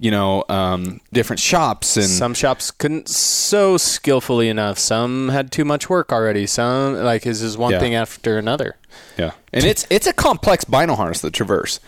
you 0.05 0.11
know 0.11 0.45
um, 0.51 1.01
different 1.13 1.41
shops 1.41 1.97
and 1.97 2.07
Some 2.07 2.35
shops 2.35 2.71
couldn't 2.71 3.09
sew 3.09 3.79
skillfully 3.79 4.49
enough. 4.51 4.79
Some 4.79 5.31
had 5.31 5.51
too 5.51 5.65
much 5.65 5.89
work 5.89 6.13
already. 6.13 6.47
Some 6.47 6.95
like 7.03 7.27
is 7.27 7.41
just 7.41 7.57
one 7.59 7.73
Yeah. 7.73 7.81
thing 7.81 7.95
after 7.95 8.37
another. 8.39 8.77
Yeah, 9.17 9.33
and 9.53 9.65
it's 9.65 9.87
it's 9.91 10.07
a 10.07 10.13
complex 10.13 10.65
bino 10.65 10.95
harness, 10.95 11.21
the 11.23 11.31
Traverse, 11.31 11.81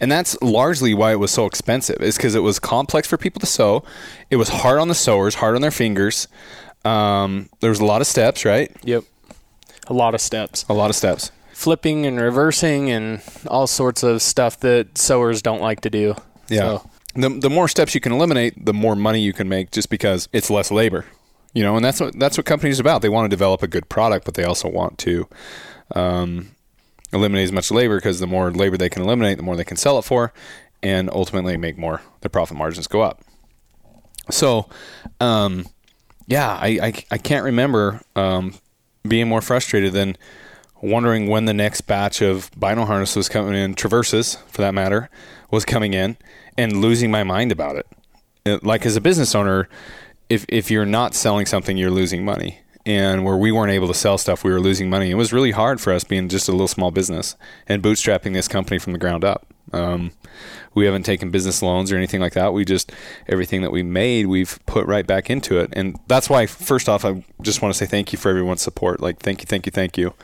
and 0.00 0.12
that's 0.12 0.36
largely 0.42 0.92
why 0.94 1.12
it 1.12 1.18
was 1.18 1.30
so 1.30 1.46
expensive. 1.46 2.00
Is 2.02 2.16
because 2.16 2.34
it 2.34 2.40
was 2.42 2.58
complex 2.58 3.08
for 3.08 3.16
people 3.16 3.40
to 3.40 3.46
sew. 3.46 3.82
It 4.30 4.36
was 4.36 4.48
hard 4.50 4.78
on 4.78 4.88
the 4.88 4.94
sewers, 4.94 5.36
hard 5.36 5.54
on 5.56 5.62
their 5.62 5.70
fingers. 5.72 6.28
Um, 6.84 7.48
there 7.60 7.70
was 7.70 7.80
a 7.80 7.84
lot 7.86 8.00
of 8.00 8.06
steps, 8.06 8.44
right? 8.44 8.70
Yep. 8.84 9.04
A 9.88 9.92
lot 9.94 10.14
of 10.14 10.20
steps. 10.20 10.64
A 10.68 10.74
lot 10.74 10.90
of 10.90 10.96
steps. 10.96 11.30
Flipping 11.52 12.06
and 12.06 12.20
reversing 12.20 12.90
and 12.90 13.20
all 13.46 13.66
sorts 13.66 14.02
of 14.02 14.20
stuff 14.20 14.58
that 14.60 14.98
sewers 14.98 15.42
don't 15.42 15.60
like 15.62 15.80
to 15.82 15.90
do. 15.90 16.14
Yeah. 16.48 16.58
So, 16.78 16.90
The 17.14 17.28
the 17.28 17.50
more 17.50 17.68
steps 17.68 17.94
you 17.94 18.00
can 18.00 18.12
eliminate, 18.12 18.64
the 18.64 18.72
more 18.74 18.96
money 18.96 19.20
you 19.20 19.32
can 19.32 19.48
make, 19.48 19.70
just 19.70 19.90
because 19.90 20.28
it's 20.32 20.50
less 20.50 20.70
labor. 20.70 21.04
You 21.54 21.62
know, 21.62 21.76
and 21.76 21.84
that's 21.84 22.00
what 22.00 22.18
that's 22.18 22.38
what 22.38 22.46
companies 22.46 22.78
are 22.78 22.82
about. 22.82 23.02
They 23.02 23.08
want 23.08 23.26
to 23.26 23.28
develop 23.28 23.62
a 23.62 23.68
good 23.68 23.88
product, 23.88 24.24
but 24.24 24.34
they 24.34 24.44
also 24.44 24.68
want 24.68 24.98
to 24.98 25.28
um, 25.94 26.52
eliminate 27.12 27.44
as 27.44 27.52
much 27.52 27.70
labor 27.70 27.96
because 27.96 28.20
the 28.20 28.26
more 28.26 28.50
labor 28.50 28.76
they 28.76 28.88
can 28.88 29.02
eliminate, 29.02 29.36
the 29.36 29.42
more 29.42 29.56
they 29.56 29.64
can 29.64 29.76
sell 29.76 29.98
it 29.98 30.02
for, 30.02 30.32
and 30.82 31.10
ultimately 31.10 31.56
make 31.58 31.76
more. 31.76 32.00
Their 32.22 32.30
profit 32.30 32.56
margins 32.56 32.86
go 32.86 33.02
up. 33.02 33.20
So, 34.30 34.68
um, 35.20 35.66
yeah, 36.26 36.58
I, 36.60 36.78
I 36.82 36.92
I 37.10 37.18
can't 37.18 37.44
remember 37.44 38.00
um, 38.16 38.54
being 39.06 39.28
more 39.28 39.42
frustrated 39.42 39.92
than 39.92 40.16
wondering 40.80 41.28
when 41.28 41.44
the 41.44 41.54
next 41.54 41.82
batch 41.82 42.22
of 42.22 42.50
bino 42.58 42.84
harness 42.84 43.14
was 43.14 43.28
coming 43.28 43.54
in, 43.54 43.74
traverses 43.74 44.36
for 44.48 44.62
that 44.62 44.74
matter, 44.74 45.10
was 45.50 45.64
coming 45.64 45.94
in, 45.94 46.16
and 46.58 46.80
losing 46.80 47.10
my 47.10 47.22
mind 47.24 47.52
about 47.52 47.76
it. 47.76 47.86
It- 48.44 48.64
Like 48.64 48.84
as 48.86 48.96
a 48.96 49.00
business 49.00 49.34
owner, 49.34 49.68
if 50.28 50.44
if 50.48 50.70
you're 50.70 50.86
not 50.86 51.14
selling 51.14 51.46
something, 51.46 51.76
you're 51.76 51.90
losing 51.90 52.24
money. 52.24 52.58
And 52.84 53.24
where 53.24 53.36
we 53.36 53.52
weren't 53.52 53.70
able 53.70 53.86
to 53.88 53.94
sell 53.94 54.18
stuff, 54.18 54.42
we 54.42 54.50
were 54.50 54.60
losing 54.60 54.90
money. 54.90 55.10
It 55.10 55.14
was 55.14 55.32
really 55.32 55.52
hard 55.52 55.80
for 55.80 55.92
us 55.92 56.02
being 56.02 56.28
just 56.28 56.48
a 56.48 56.52
little 56.52 56.66
small 56.66 56.90
business 56.90 57.36
and 57.68 57.80
bootstrapping 57.80 58.32
this 58.32 58.48
company 58.48 58.78
from 58.80 58.92
the 58.92 58.98
ground 58.98 59.24
up. 59.24 59.46
Um, 59.72 60.10
we 60.74 60.84
haven't 60.86 61.04
taken 61.04 61.30
business 61.30 61.62
loans 61.62 61.92
or 61.92 61.96
anything 61.96 62.20
like 62.20 62.34
that. 62.34 62.52
We 62.52 62.64
just 62.64 62.92
everything 63.28 63.62
that 63.62 63.72
we 63.72 63.82
made, 63.82 64.26
we've 64.26 64.58
put 64.66 64.86
right 64.86 65.06
back 65.06 65.30
into 65.30 65.58
it, 65.58 65.70
and 65.74 65.98
that's 66.06 66.30
why. 66.30 66.46
First 66.46 66.88
off, 66.88 67.04
I 67.04 67.24
just 67.40 67.62
want 67.62 67.74
to 67.74 67.78
say 67.78 67.86
thank 67.86 68.12
you 68.12 68.18
for 68.18 68.28
everyone's 68.30 68.62
support. 68.62 69.00
Like, 69.00 69.18
thank 69.18 69.40
you, 69.40 69.46
thank 69.46 69.66
you, 69.66 69.72
thank 69.72 69.96
you 69.96 70.14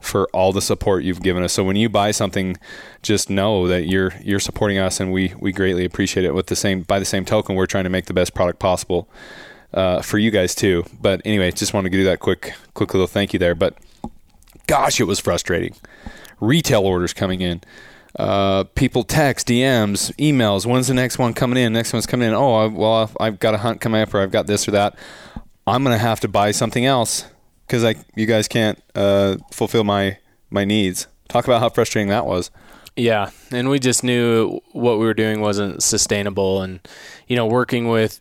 for 0.00 0.28
all 0.32 0.52
the 0.52 0.62
support 0.62 1.04
you've 1.04 1.22
given 1.22 1.42
us. 1.42 1.52
So 1.52 1.62
when 1.62 1.76
you 1.76 1.88
buy 1.88 2.10
something, 2.10 2.56
just 3.02 3.28
know 3.30 3.68
that 3.68 3.86
you're 3.86 4.12
you're 4.22 4.40
supporting 4.40 4.78
us, 4.78 4.98
and 5.00 5.12
we 5.12 5.34
we 5.38 5.52
greatly 5.52 5.84
appreciate 5.84 6.24
it. 6.24 6.34
With 6.34 6.46
the 6.46 6.56
same 6.56 6.82
by 6.82 6.98
the 6.98 7.04
same 7.04 7.24
token, 7.24 7.54
we're 7.54 7.66
trying 7.66 7.84
to 7.84 7.90
make 7.90 8.06
the 8.06 8.14
best 8.14 8.34
product 8.34 8.58
possible 8.58 9.08
uh, 9.74 10.02
for 10.02 10.18
you 10.18 10.30
guys 10.30 10.54
too. 10.54 10.84
But 11.00 11.20
anyway, 11.24 11.50
just 11.52 11.74
wanted 11.74 11.92
to 11.92 11.98
do 11.98 12.04
that 12.04 12.20
quick 12.20 12.54
quick 12.74 12.94
little 12.94 13.06
thank 13.06 13.32
you 13.32 13.38
there. 13.38 13.54
But 13.54 13.76
gosh, 14.66 15.00
it 15.00 15.04
was 15.04 15.20
frustrating. 15.20 15.74
Retail 16.40 16.82
orders 16.82 17.12
coming 17.12 17.42
in. 17.42 17.60
Uh, 18.18 18.64
people 18.74 19.04
text, 19.04 19.48
DMs, 19.48 20.14
emails. 20.16 20.66
When's 20.66 20.88
the 20.88 20.94
next 20.94 21.18
one 21.18 21.34
coming 21.34 21.62
in? 21.62 21.72
Next 21.72 21.92
one's 21.92 22.06
coming 22.06 22.28
in. 22.28 22.34
Oh, 22.34 22.54
I, 22.54 22.66
well, 22.66 23.10
I've 23.20 23.38
got 23.38 23.54
a 23.54 23.58
hunt 23.58 23.80
coming 23.80 24.00
up, 24.00 24.12
or 24.14 24.20
I've 24.20 24.32
got 24.32 24.46
this 24.46 24.66
or 24.66 24.72
that. 24.72 24.96
I'm 25.66 25.84
gonna 25.84 25.98
have 25.98 26.20
to 26.20 26.28
buy 26.28 26.50
something 26.50 26.84
else 26.84 27.24
because 27.66 27.84
I 27.84 27.94
you 28.16 28.26
guys 28.26 28.48
can't 28.48 28.82
uh, 28.94 29.36
fulfill 29.52 29.84
my 29.84 30.18
my 30.50 30.64
needs. 30.64 31.06
Talk 31.28 31.44
about 31.44 31.60
how 31.60 31.68
frustrating 31.68 32.08
that 32.08 32.26
was. 32.26 32.50
Yeah, 32.96 33.30
and 33.52 33.70
we 33.70 33.78
just 33.78 34.02
knew 34.02 34.60
what 34.72 34.98
we 34.98 35.06
were 35.06 35.14
doing 35.14 35.40
wasn't 35.40 35.82
sustainable, 35.82 36.60
and 36.62 36.80
you 37.28 37.36
know, 37.36 37.46
working 37.46 37.88
with 37.88 38.20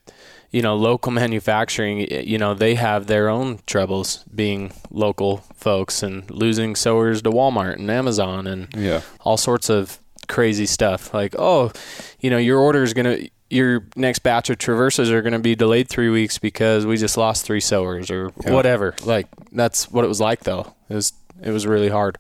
you 0.52 0.62
know 0.62 0.76
local 0.76 1.12
manufacturing, 1.24 2.00
you 2.10 2.38
know, 2.38 2.54
they 2.54 2.76
have 2.76 3.08
their 3.08 3.30
own 3.30 3.60
troubles 3.68 4.24
being 4.34 4.72
local 4.92 5.38
folks 5.56 6.02
and 6.04 6.30
losing 6.32 6.76
sewers 6.76 7.22
to 7.24 7.30
Walmart 7.32 7.74
and 7.76 7.90
Amazon 7.90 8.48
and 8.48 8.68
Yeah. 8.76 9.02
all 9.22 9.38
sorts 9.38 9.70
of 9.70 10.00
crazy 10.28 10.66
stuff. 10.66 11.14
Like, 11.14 11.36
oh, 11.40 11.72
you 12.20 12.30
know, 12.30 12.38
your 12.38 12.60
order 12.60 12.84
is 12.84 12.94
gonna 12.94 13.20
your 13.52 13.84
next 13.96 14.20
batch 14.20 14.52
of 14.52 14.60
traverses 14.60 15.10
are 15.10 15.24
going 15.24 15.34
to 15.34 15.40
be 15.40 15.56
delayed 15.56 15.90
three 15.90 16.10
weeks 16.12 16.38
because 16.38 16.86
we 16.86 16.96
just 16.98 17.18
lost 17.18 17.44
three 17.44 17.60
sewers 17.60 18.12
or 18.12 18.32
Yeah. 18.46 18.52
whatever. 18.54 18.94
Like 19.04 19.26
that's 19.52 19.90
what 19.92 20.06
it 20.06 20.08
was 20.08 20.20
like 20.22 20.42
though. 20.44 20.76
It 20.88 20.94
was 20.94 21.14
it 21.42 21.50
was 21.50 21.66
really 21.66 21.90
hard. 21.90 22.20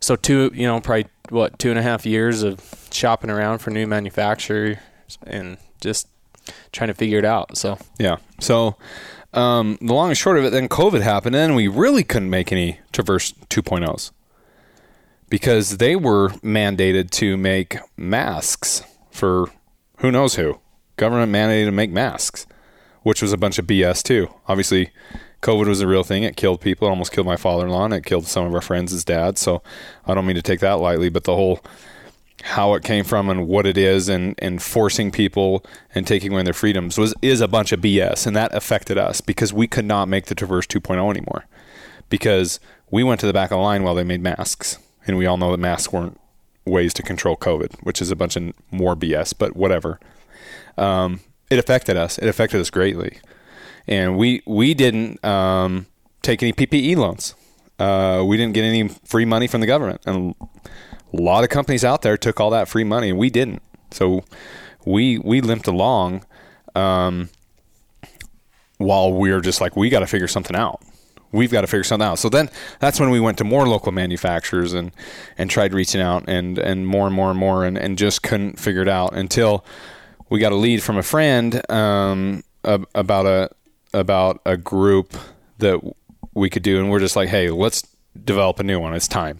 So 0.00 0.16
two, 0.16 0.50
you 0.54 0.66
know, 0.66 0.78
probably 0.80 1.06
what 1.30 1.58
two 1.58 1.70
and 1.70 1.78
a 1.78 1.82
half 1.82 2.04
years 2.04 2.42
of 2.42 2.60
shopping 2.92 3.30
around 3.30 3.58
for 3.60 3.70
new 3.70 3.86
manufacturers 3.86 4.76
and 5.26 5.56
just 5.80 6.06
trying 6.72 6.88
to 6.88 6.94
figure 6.94 7.18
it 7.18 7.24
out. 7.24 7.56
So 7.56 7.78
Yeah. 7.98 8.16
So 8.38 8.76
um, 9.32 9.78
the 9.80 9.94
long 9.94 10.08
and 10.08 10.18
short 10.18 10.38
of 10.38 10.44
it, 10.44 10.50
then 10.50 10.68
COVID 10.68 11.02
happened, 11.02 11.36
and 11.36 11.54
we 11.54 11.68
really 11.68 12.02
couldn't 12.02 12.30
make 12.30 12.50
any 12.50 12.80
Traverse 12.92 13.32
2.0s 13.48 14.10
because 15.28 15.76
they 15.78 15.94
were 15.94 16.30
mandated 16.42 17.10
to 17.10 17.36
make 17.36 17.76
masks 17.96 18.82
for 19.10 19.46
who 19.98 20.10
knows 20.10 20.34
who. 20.34 20.58
Government 20.96 21.32
mandated 21.32 21.66
to 21.66 21.72
make 21.72 21.90
masks, 21.90 22.46
which 23.02 23.22
was 23.22 23.32
a 23.32 23.38
bunch 23.38 23.58
of 23.58 23.66
BS 23.66 24.02
too. 24.02 24.28
Obviously, 24.48 24.90
COVID 25.42 25.66
was 25.66 25.80
a 25.80 25.86
real 25.86 26.02
thing. 26.02 26.24
It 26.24 26.36
killed 26.36 26.60
people. 26.60 26.88
It 26.88 26.90
almost 26.90 27.12
killed 27.12 27.26
my 27.26 27.36
father-in-law, 27.36 27.86
and 27.86 27.94
it 27.94 28.04
killed 28.04 28.26
some 28.26 28.44
of 28.44 28.54
our 28.54 28.60
friends' 28.60 29.04
dads. 29.04 29.40
So 29.40 29.62
I 30.06 30.14
don't 30.14 30.26
mean 30.26 30.36
to 30.36 30.42
take 30.42 30.60
that 30.60 30.80
lightly, 30.80 31.08
but 31.08 31.24
the 31.24 31.34
whole 31.34 31.60
how 32.42 32.74
it 32.74 32.82
came 32.82 33.04
from 33.04 33.28
and 33.28 33.46
what 33.46 33.66
it 33.66 33.76
is 33.76 34.08
and, 34.08 34.34
and 34.38 34.62
forcing 34.62 35.10
people 35.10 35.64
and 35.94 36.06
taking 36.06 36.32
away 36.32 36.42
their 36.42 36.52
freedoms 36.52 36.96
was 36.98 37.14
is 37.22 37.40
a 37.40 37.48
bunch 37.48 37.72
of 37.72 37.80
BS 37.80 38.26
and 38.26 38.34
that 38.34 38.54
affected 38.54 38.98
us 38.98 39.20
because 39.20 39.52
we 39.52 39.66
could 39.66 39.84
not 39.84 40.08
make 40.08 40.26
the 40.26 40.34
Traverse 40.34 40.66
2.0 40.66 41.10
anymore. 41.10 41.46
Because 42.08 42.60
we 42.90 43.04
went 43.04 43.20
to 43.20 43.26
the 43.26 43.32
back 43.32 43.50
of 43.50 43.56
the 43.56 43.62
line 43.62 43.82
while 43.82 43.94
they 43.94 44.04
made 44.04 44.22
masks 44.22 44.78
and 45.06 45.16
we 45.16 45.26
all 45.26 45.36
know 45.36 45.50
that 45.50 45.58
masks 45.58 45.92
weren't 45.92 46.18
ways 46.64 46.94
to 46.94 47.02
control 47.02 47.36
COVID 47.36 47.82
which 47.82 48.00
is 48.00 48.10
a 48.10 48.16
bunch 48.16 48.36
of 48.36 48.52
more 48.70 48.96
BS 48.96 49.34
but 49.36 49.56
whatever. 49.56 50.00
Um, 50.78 51.20
it 51.50 51.58
affected 51.58 51.96
us. 51.96 52.16
It 52.18 52.28
affected 52.28 52.60
us 52.60 52.70
greatly. 52.70 53.18
And 53.86 54.16
we 54.16 54.42
we 54.46 54.72
didn't 54.72 55.22
um, 55.24 55.86
take 56.22 56.42
any 56.42 56.52
PPE 56.52 56.96
loans. 56.96 57.34
Uh, 57.78 58.22
we 58.26 58.36
didn't 58.36 58.54
get 58.54 58.62
any 58.62 58.88
free 58.88 59.24
money 59.24 59.46
from 59.46 59.60
the 59.60 59.66
government. 59.66 60.00
And 60.06 60.34
a 61.12 61.20
lot 61.20 61.44
of 61.44 61.50
companies 61.50 61.84
out 61.84 62.02
there 62.02 62.16
took 62.16 62.40
all 62.40 62.50
that 62.50 62.68
free 62.68 62.84
money 62.84 63.10
and 63.10 63.18
we 63.18 63.30
didn't. 63.30 63.62
So 63.90 64.24
we 64.84 65.18
we 65.18 65.40
limped 65.40 65.66
along 65.66 66.24
um, 66.74 67.28
while 68.78 69.12
we 69.12 69.30
were 69.30 69.40
just 69.40 69.60
like 69.60 69.76
we 69.76 69.88
got 69.88 70.00
to 70.00 70.06
figure 70.06 70.28
something 70.28 70.56
out. 70.56 70.80
We've 71.32 71.50
got 71.50 71.60
to 71.60 71.68
figure 71.68 71.84
something 71.84 72.06
out. 72.06 72.18
So 72.18 72.28
then 72.28 72.50
that's 72.80 72.98
when 72.98 73.10
we 73.10 73.20
went 73.20 73.38
to 73.38 73.44
more 73.44 73.68
local 73.68 73.92
manufacturers 73.92 74.72
and 74.72 74.92
and 75.38 75.50
tried 75.50 75.74
reaching 75.74 76.00
out 76.00 76.24
and 76.28 76.58
and 76.58 76.86
more 76.86 77.06
and 77.06 77.14
more 77.14 77.30
and 77.30 77.38
more 77.38 77.64
and, 77.64 77.76
and 77.76 77.98
just 77.98 78.22
couldn't 78.22 78.58
figure 78.58 78.82
it 78.82 78.88
out 78.88 79.14
until 79.14 79.64
we 80.28 80.38
got 80.38 80.52
a 80.52 80.56
lead 80.56 80.82
from 80.82 80.96
a 80.96 81.02
friend 81.02 81.62
um, 81.70 82.42
about 82.64 83.26
a 83.26 83.50
about 83.92 84.40
a 84.46 84.56
group 84.56 85.14
that 85.58 85.80
we 86.34 86.48
could 86.48 86.62
do. 86.62 86.78
And 86.78 86.90
we're 86.90 87.00
just 87.00 87.16
like 87.16 87.28
hey 87.28 87.50
let's 87.50 87.82
develop 88.24 88.60
a 88.60 88.64
new 88.64 88.80
one. 88.80 88.94
It's 88.94 89.08
time 89.08 89.38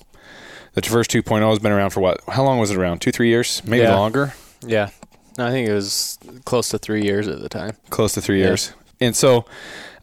the 0.74 0.80
Traverse 0.80 1.06
2.0 1.08 1.48
has 1.50 1.58
been 1.58 1.72
around 1.72 1.90
for 1.90 2.00
what? 2.00 2.20
How 2.28 2.42
long 2.44 2.58
was 2.58 2.70
it 2.70 2.76
around? 2.76 3.00
Two, 3.00 3.10
three 3.12 3.28
years, 3.28 3.62
maybe 3.64 3.82
Yeah. 3.82 3.96
longer. 3.96 4.34
yeah, 4.66 4.90
I 5.38 5.50
think 5.50 5.68
it 5.68 5.72
was 5.74 6.18
close 6.44 6.68
to 6.70 6.78
three 6.78 7.02
years 7.02 7.26
at 7.28 7.40
the 7.40 7.48
time. 7.48 7.76
Close 7.90 8.12
to 8.14 8.20
three 8.20 8.40
Yeah. 8.40 8.46
years. 8.48 8.72
And 9.00 9.16
so 9.16 9.46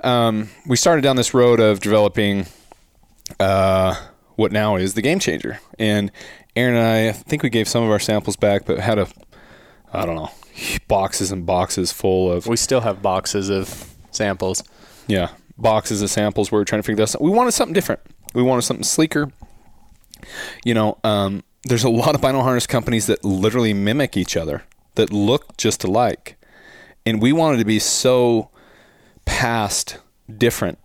um, 0.02 0.50
we 0.66 0.76
started 0.76 1.02
down 1.02 1.16
this 1.16 1.34
road 1.34 1.60
of 1.60 1.80
developing 1.80 2.48
uh, 3.40 3.96
what 4.36 4.52
now 4.52 4.76
is 4.76 4.94
the 4.94 5.02
game 5.02 5.20
changer. 5.20 5.60
And 5.80 6.12
Aaron 6.56 6.76
and 6.76 6.86
I, 6.86 7.10
I 7.10 7.12
think 7.12 7.44
we 7.44 7.50
gave 7.50 7.68
some 7.68 7.84
of 7.84 7.90
our 7.92 8.00
samples 8.00 8.36
back, 8.36 8.66
but 8.66 8.80
had 8.80 8.98
a, 8.98 9.08
I 9.94 10.06
don't 10.06 10.16
know, 10.16 10.32
boxes 10.88 11.32
and 11.32 11.46
boxes 11.46 11.92
full 11.92 12.32
of 12.32 12.48
We 12.48 12.58
still 12.58 12.82
have 12.82 13.02
boxes 13.02 13.50
of 13.50 13.86
samples. 14.12 14.64
Yeah, 15.08 15.30
boxes 15.58 16.02
of 16.02 16.10
samples. 16.10 16.52
We 16.52 16.58
were 16.58 16.66
trying 16.66 16.82
to 16.82 16.86
figure 16.86 17.04
this 17.04 17.16
out. 17.16 17.22
We 17.22 17.30
wanted 17.32 17.52
something 17.52 17.74
different. 17.74 18.02
We 18.34 18.42
wanted 18.42 18.64
something 18.64 18.84
sleeker. 18.84 19.32
You 20.64 20.74
know, 20.74 20.98
um, 21.04 21.44
there's 21.64 21.84
a 21.84 21.90
lot 21.90 22.16
of 22.16 22.22
bino 22.22 22.42
harness 22.42 22.68
companies 22.68 23.08
that 23.08 23.24
literally 23.24 23.74
mimic 23.74 24.18
each 24.18 24.38
other, 24.38 24.64
that 24.96 25.12
look 25.12 25.58
just 25.58 25.84
alike. 25.84 26.38
And 27.06 27.22
we 27.22 27.32
wanted 27.32 27.58
to 27.58 27.66
be 27.66 27.80
so 27.80 28.50
past 29.26 29.98
different 30.38 30.80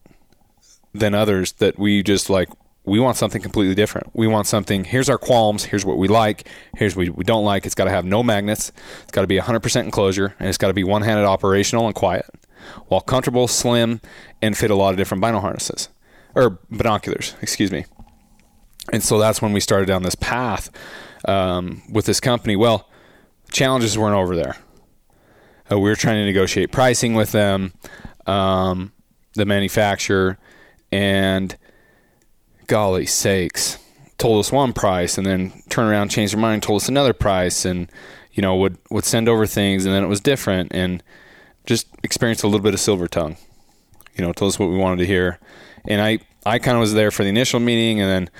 than 0.93 1.15
others 1.15 1.53
that 1.53 1.79
we 1.79 2.03
just 2.03 2.29
like, 2.31 2.49
we 2.85 2.99
want 2.99 3.17
something 3.17 3.41
completely 3.41 3.75
different. 3.75 4.11
We 4.13 4.27
want 4.27 4.47
something, 4.47 4.85
here's 4.85 5.09
our 5.09 5.19
qualms, 5.19 5.65
here's 5.65 5.85
what 5.85 5.99
we 5.99 6.09
like, 6.09 6.49
here's 6.77 6.97
what 6.97 7.09
we 7.11 7.25
don't 7.25 7.45
like. 7.45 7.65
It's 7.65 7.77
got 7.77 7.85
to 7.85 7.91
have 7.91 8.05
no 8.05 8.23
magnets, 8.23 8.73
it's 9.03 9.13
got 9.13 9.21
to 9.21 9.27
be 9.27 9.39
100% 9.39 9.85
enclosure, 9.85 10.35
and 10.39 10.49
it's 10.49 10.59
got 10.59 10.69
to 10.69 10.75
be 10.75 10.85
one 10.85 11.03
handed 11.03 11.25
operational 11.25 11.87
and 11.87 11.95
quiet 11.95 12.27
while 12.89 13.01
comfortable, 13.01 13.49
slim, 13.49 14.01
and 14.41 14.57
fit 14.57 14.71
a 14.71 14.75
lot 14.75 14.91
of 14.91 14.97
different 14.97 15.21
bino 15.21 15.41
harnesses 15.41 15.89
or 16.35 16.59
binoculars, 16.71 17.35
excuse 17.43 17.71
me. 17.71 17.85
And 18.91 19.03
so 19.03 19.19
that's 19.19 19.41
when 19.41 19.53
we 19.53 19.61
started 19.61 19.87
down 19.87 20.03
this 20.03 20.15
path 20.15 20.71
um, 21.27 21.83
with 21.91 22.07
this 22.07 22.21
company. 22.21 22.57
Well, 22.57 22.89
challenges 23.51 23.97
weren't 23.97 24.17
over 24.17 24.35
there. 24.35 24.57
Uh, 25.71 25.79
we 25.79 25.89
were 25.89 25.97
trying 25.97 26.17
to 26.17 26.25
negotiate 26.25 26.73
pricing 26.73 27.15
with 27.15 27.33
them, 27.33 27.73
um, 28.27 28.93
the 29.35 29.45
manufacturer, 29.45 30.39
and 30.91 31.57
golly 32.67 33.07
sakes, 33.07 33.79
told 34.19 34.41
us 34.41 34.53
one 34.53 34.73
price 34.73 35.17
and 35.17 35.27
then 35.27 35.53
turned 35.69 35.89
around, 35.91 36.11
changed 36.11 36.35
their 36.35 36.41
mind, 36.41 36.63
told 36.63 36.83
us 36.83 36.89
another 36.89 37.13
price, 37.13 37.65
and 37.65 37.91
you 38.33 38.43
know 38.43 38.57
would 38.57 38.77
would 38.91 39.05
send 39.05 39.29
over 39.29 39.47
things, 39.47 39.85
and 39.85 39.95
then 39.95 40.03
it 40.03 40.09
was 40.09 40.21
different, 40.21 40.73
and 40.75 41.03
just 41.65 41.87
experienced 42.03 42.43
a 42.43 42.47
little 42.47 42.61
bit 42.61 42.75
of 42.75 42.81
silver 42.81 43.07
tongue. 43.07 43.37
You 44.17 44.25
know, 44.25 44.33
told 44.33 44.51
us 44.51 44.59
what 44.59 44.69
we 44.69 44.77
wanted 44.77 44.99
to 44.99 45.07
hear, 45.07 45.39
and 45.87 46.03
I 46.03 46.19
I 46.45 46.59
kind 46.59 46.77
of 46.77 46.81
was 46.81 46.93
there 46.93 47.11
for 47.11 47.23
the 47.23 47.31
initial 47.31 47.61
meeting, 47.61 48.01
and 48.01 48.11
then 48.11 48.31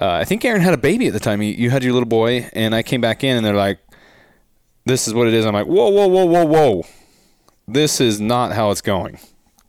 uh, 0.00 0.10
I 0.10 0.24
think 0.24 0.44
Aaron 0.44 0.60
had 0.60 0.74
a 0.74 0.78
baby 0.78 1.06
at 1.06 1.12
the 1.12 1.20
time. 1.20 1.42
You, 1.42 1.52
you 1.52 1.70
had 1.70 1.82
your 1.82 1.92
little 1.92 2.08
boy, 2.08 2.48
and 2.52 2.74
I 2.74 2.82
came 2.82 3.00
back 3.00 3.24
in, 3.24 3.36
and 3.36 3.44
they're 3.44 3.54
like, 3.54 3.78
"This 4.86 5.08
is 5.08 5.14
what 5.14 5.26
it 5.26 5.34
is." 5.34 5.44
I'm 5.44 5.54
like, 5.54 5.66
"Whoa, 5.66 5.88
whoa, 5.88 6.06
whoa, 6.06 6.24
whoa, 6.24 6.44
whoa! 6.44 6.86
This 7.66 8.00
is 8.00 8.20
not 8.20 8.52
how 8.52 8.70
it's 8.70 8.80
going. 8.80 9.18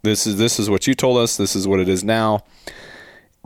This 0.03 0.27
is 0.27 0.38
this 0.38 0.59
is 0.59 0.69
what 0.69 0.88
you 0.88 0.93
told 0.93 1.17
us. 1.17 1.38
This 1.38 1.55
is 1.55 1.67
what 1.67 1.79
it 1.79 1.89
is 1.89 2.03
now." 2.03 2.43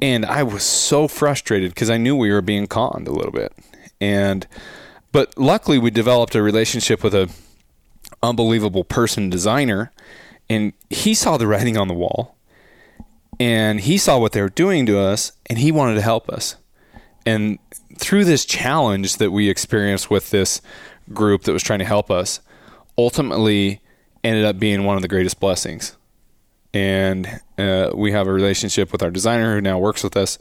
And 0.01 0.25
I 0.25 0.43
was 0.43 0.63
so 0.63 1.07
frustrated 1.07 1.73
because 1.73 1.89
I 1.89 1.97
knew 1.97 2.15
we 2.15 2.31
were 2.31 2.41
being 2.41 2.67
conned 2.67 3.07
a 3.07 3.11
little 3.11 3.31
bit, 3.31 3.53
and 4.01 4.45
but 5.11 5.37
luckily 5.37 5.77
we 5.77 5.91
developed 5.91 6.35
a 6.35 6.41
relationship 6.41 7.03
with 7.03 7.15
a 7.15 7.29
unbelievable 8.21 8.83
person 8.83 9.29
designer 9.29 9.91
and 10.49 10.73
he 10.89 11.13
saw 11.13 11.37
the 11.37 11.47
writing 11.47 11.77
on 11.77 11.87
the 11.87 11.93
wall 11.93 12.35
and 13.39 13.81
he 13.81 13.97
saw 13.97 14.17
what 14.17 14.31
they 14.31 14.41
were 14.41 14.49
doing 14.49 14.85
to 14.85 14.97
us 14.97 15.33
and 15.47 15.59
he 15.59 15.71
wanted 15.71 15.95
to 15.95 16.01
help 16.01 16.29
us 16.29 16.55
and 17.25 17.59
through 17.97 18.25
this 18.25 18.45
challenge 18.45 19.17
that 19.17 19.31
we 19.31 19.49
experienced 19.49 20.09
with 20.09 20.29
this 20.31 20.61
group 21.13 21.43
that 21.43 21.53
was 21.53 21.63
trying 21.63 21.79
to 21.79 21.85
help 21.85 22.09
us 22.09 22.39
ultimately 22.97 23.81
ended 24.23 24.45
up 24.45 24.59
being 24.59 24.83
one 24.83 24.95
of 24.95 25.01
the 25.01 25.07
greatest 25.07 25.39
blessings 25.39 25.97
and 26.73 27.39
uh, 27.57 27.91
we 27.93 28.11
have 28.11 28.27
a 28.27 28.33
relationship 28.33 28.91
with 28.91 29.03
our 29.03 29.11
designer 29.11 29.55
who 29.55 29.61
now 29.61 29.77
works 29.77 30.03
with 30.03 30.17
us 30.17 30.39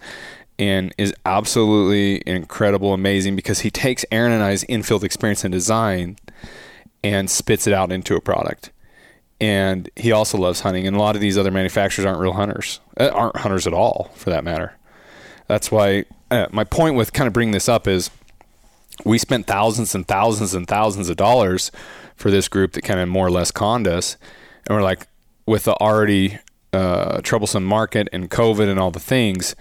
and 0.58 0.94
is 0.98 1.14
absolutely 1.26 2.22
incredible 2.26 2.92
amazing 2.94 3.36
because 3.36 3.60
he 3.60 3.70
takes 3.70 4.04
aaron 4.10 4.32
and 4.32 4.42
i's 4.42 4.64
infield 4.64 5.04
experience 5.04 5.44
in 5.44 5.50
design 5.50 6.16
and 7.04 7.30
spits 7.30 7.66
it 7.66 7.72
out 7.72 7.92
into 7.92 8.16
a 8.16 8.20
product. 8.20 8.70
And 9.40 9.90
he 9.96 10.12
also 10.12 10.38
loves 10.38 10.60
hunting. 10.60 10.86
And 10.86 10.96
a 10.96 11.00
lot 11.00 11.16
of 11.16 11.20
these 11.20 11.36
other 11.36 11.50
manufacturers 11.50 12.06
aren't 12.06 12.20
real 12.20 12.32
hunters, 12.32 12.80
uh, 12.98 13.08
aren't 13.08 13.36
hunters 13.38 13.66
at 13.66 13.74
all, 13.74 14.10
for 14.14 14.30
that 14.30 14.44
matter. 14.44 14.76
That's 15.48 15.70
why 15.70 16.04
uh, 16.32 16.48
my 16.50 16.64
point 16.64 16.96
with 16.96 17.12
kind 17.12 17.26
of 17.26 17.32
bringing 17.32 17.52
this 17.52 17.68
up 17.68 17.86
is 17.86 18.10
we 19.04 19.18
spent 19.18 19.46
thousands 19.46 19.94
and 19.94 20.06
thousands 20.06 20.54
and 20.54 20.66
thousands 20.66 21.08
of 21.08 21.16
dollars 21.16 21.70
for 22.16 22.30
this 22.30 22.48
group 22.48 22.72
that 22.72 22.82
kind 22.82 23.00
of 23.00 23.08
more 23.08 23.26
or 23.26 23.30
less 23.30 23.50
conned 23.50 23.86
us. 23.86 24.16
And 24.66 24.76
we're 24.76 24.82
like, 24.82 25.06
with 25.46 25.64
the 25.64 25.74
already 25.74 26.38
uh, 26.72 27.20
troublesome 27.22 27.64
market 27.64 28.08
and 28.12 28.30
COVID 28.30 28.68
and 28.68 28.78
all 28.78 28.90
the 28.90 29.00
things, 29.00 29.54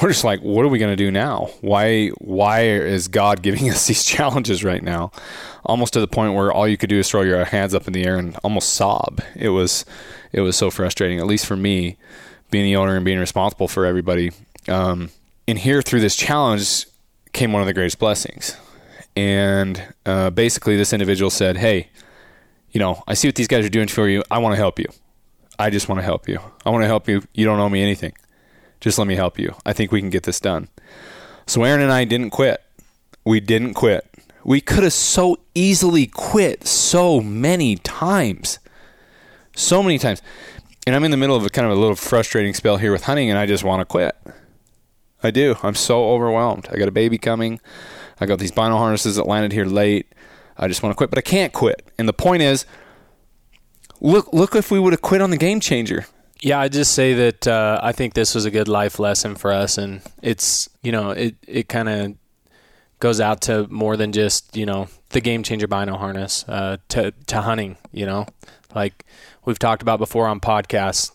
we're 0.00 0.08
just 0.08 0.24
like, 0.24 0.40
what 0.40 0.64
are 0.64 0.68
we 0.68 0.78
going 0.78 0.92
to 0.92 1.04
do 1.04 1.10
now? 1.10 1.50
Why 1.60 2.08
why 2.18 2.62
is 2.62 3.08
God 3.08 3.42
giving 3.42 3.68
us 3.70 3.86
these 3.86 4.04
challenges 4.04 4.64
right 4.64 4.82
now? 4.82 5.10
Almost 5.64 5.92
to 5.94 6.00
the 6.00 6.08
point 6.08 6.34
where 6.34 6.52
all 6.52 6.68
you 6.68 6.76
could 6.76 6.88
do 6.88 6.98
is 6.98 7.08
throw 7.08 7.22
your 7.22 7.44
hands 7.44 7.74
up 7.74 7.86
in 7.86 7.92
the 7.92 8.04
air 8.04 8.16
and 8.16 8.36
almost 8.44 8.70
sob. 8.70 9.20
It 9.36 9.50
was 9.50 9.84
it 10.32 10.40
was 10.40 10.56
so 10.56 10.70
frustrating, 10.70 11.18
at 11.18 11.26
least 11.26 11.46
for 11.46 11.56
me, 11.56 11.96
being 12.50 12.64
the 12.64 12.76
owner 12.76 12.96
and 12.96 13.04
being 13.04 13.18
responsible 13.18 13.68
for 13.68 13.84
everybody. 13.84 14.30
Um, 14.68 15.10
and 15.46 15.58
here 15.58 15.82
through 15.82 16.00
this 16.00 16.16
challenge 16.16 16.86
came 17.32 17.52
one 17.52 17.62
of 17.62 17.66
the 17.66 17.74
greatest 17.74 17.98
blessings. 17.98 18.56
And 19.16 19.82
uh, 20.06 20.30
basically, 20.30 20.76
this 20.76 20.92
individual 20.92 21.30
said, 21.30 21.56
"Hey, 21.56 21.88
you 22.70 22.80
know, 22.80 23.02
I 23.06 23.14
see 23.14 23.28
what 23.28 23.34
these 23.34 23.48
guys 23.48 23.64
are 23.64 23.70
doing 23.70 23.88
for 23.88 24.08
you. 24.08 24.22
I 24.30 24.38
want 24.38 24.52
to 24.54 24.56
help 24.56 24.78
you. 24.78 24.86
I 25.58 25.70
just 25.70 25.88
want 25.88 25.98
to 25.98 26.04
help 26.04 26.28
you. 26.28 26.40
I 26.64 26.70
want 26.70 26.82
to 26.82 26.86
help 26.86 27.08
you. 27.08 27.22
You 27.34 27.44
don't 27.44 27.58
owe 27.58 27.68
me 27.68 27.82
anything." 27.82 28.14
Just 28.82 28.98
let 28.98 29.06
me 29.06 29.14
help 29.14 29.38
you. 29.38 29.54
I 29.64 29.72
think 29.72 29.92
we 29.92 30.00
can 30.00 30.10
get 30.10 30.24
this 30.24 30.40
done. 30.40 30.68
So 31.46 31.62
Aaron 31.62 31.80
and 31.80 31.92
I 31.92 32.04
didn't 32.04 32.30
quit. 32.30 32.60
We 33.24 33.38
didn't 33.38 33.74
quit. 33.74 34.04
We 34.42 34.60
could 34.60 34.82
have 34.82 34.92
so 34.92 35.38
easily 35.54 36.08
quit 36.08 36.66
so 36.66 37.20
many 37.20 37.76
times. 37.76 38.58
So 39.54 39.84
many 39.84 39.98
times. 39.98 40.20
And 40.84 40.96
I'm 40.96 41.04
in 41.04 41.12
the 41.12 41.16
middle 41.16 41.36
of 41.36 41.46
a 41.46 41.48
kind 41.48 41.64
of 41.64 41.72
a 41.72 41.80
little 41.80 41.94
frustrating 41.94 42.54
spell 42.54 42.78
here 42.78 42.90
with 42.90 43.04
hunting 43.04 43.30
and 43.30 43.38
I 43.38 43.46
just 43.46 43.62
want 43.62 43.82
to 43.82 43.84
quit. 43.84 44.16
I 45.22 45.30
do. 45.30 45.56
I'm 45.62 45.74
so 45.74 46.10
overwhelmed. 46.10 46.68
I 46.70 46.76
got 46.76 46.88
a 46.88 46.92
baby 46.92 47.18
coming. 47.18 47.60
I 48.20 48.26
got 48.26 48.38
these 48.38 48.52
bino 48.52 48.76
harnesses 48.76 49.16
that 49.16 49.26
landed 49.26 49.52
here 49.52 49.64
late. 49.64 50.06
I 50.56 50.68
just 50.68 50.82
want 50.82 50.92
to 50.92 50.96
quit, 50.96 51.10
but 51.10 51.18
I 51.18 51.22
can't 51.22 51.52
quit. 51.52 51.90
And 51.98 52.08
the 52.08 52.12
point 52.12 52.42
is, 52.42 52.66
look 54.00 54.32
look 54.32 54.54
if 54.54 54.70
we 54.70 54.78
would 54.78 54.92
have 54.92 55.02
quit 55.02 55.20
on 55.20 55.30
the 55.30 55.36
game 55.36 55.60
changer. 55.60 56.06
Yeah, 56.40 56.58
I 56.58 56.68
just 56.68 56.92
say 56.92 57.14
that 57.14 57.46
uh, 57.46 57.80
I 57.82 57.92
think 57.92 58.14
this 58.14 58.34
was 58.34 58.44
a 58.44 58.50
good 58.50 58.68
life 58.68 58.98
lesson 58.98 59.36
for 59.36 59.52
us, 59.52 59.78
and 59.78 60.02
it's 60.22 60.68
you 60.82 60.92
know 60.92 61.10
it 61.10 61.36
it 61.46 61.68
kind 61.68 61.88
of 61.88 62.14
goes 62.98 63.20
out 63.20 63.40
to 63.42 63.66
more 63.68 63.96
than 63.96 64.12
just 64.12 64.56
you 64.56 64.66
know 64.66 64.88
the 65.10 65.20
game 65.20 65.42
changer 65.42 65.66
bino 65.66 65.96
harness 65.96 66.44
uh, 66.48 66.78
to 66.88 67.12
to 67.28 67.40
hunting. 67.42 67.76
You 67.92 68.06
know, 68.06 68.26
like 68.74 69.04
we've 69.44 69.58
talked 69.58 69.82
about 69.82 69.98
before 69.98 70.26
on 70.26 70.40
podcasts. 70.40 71.12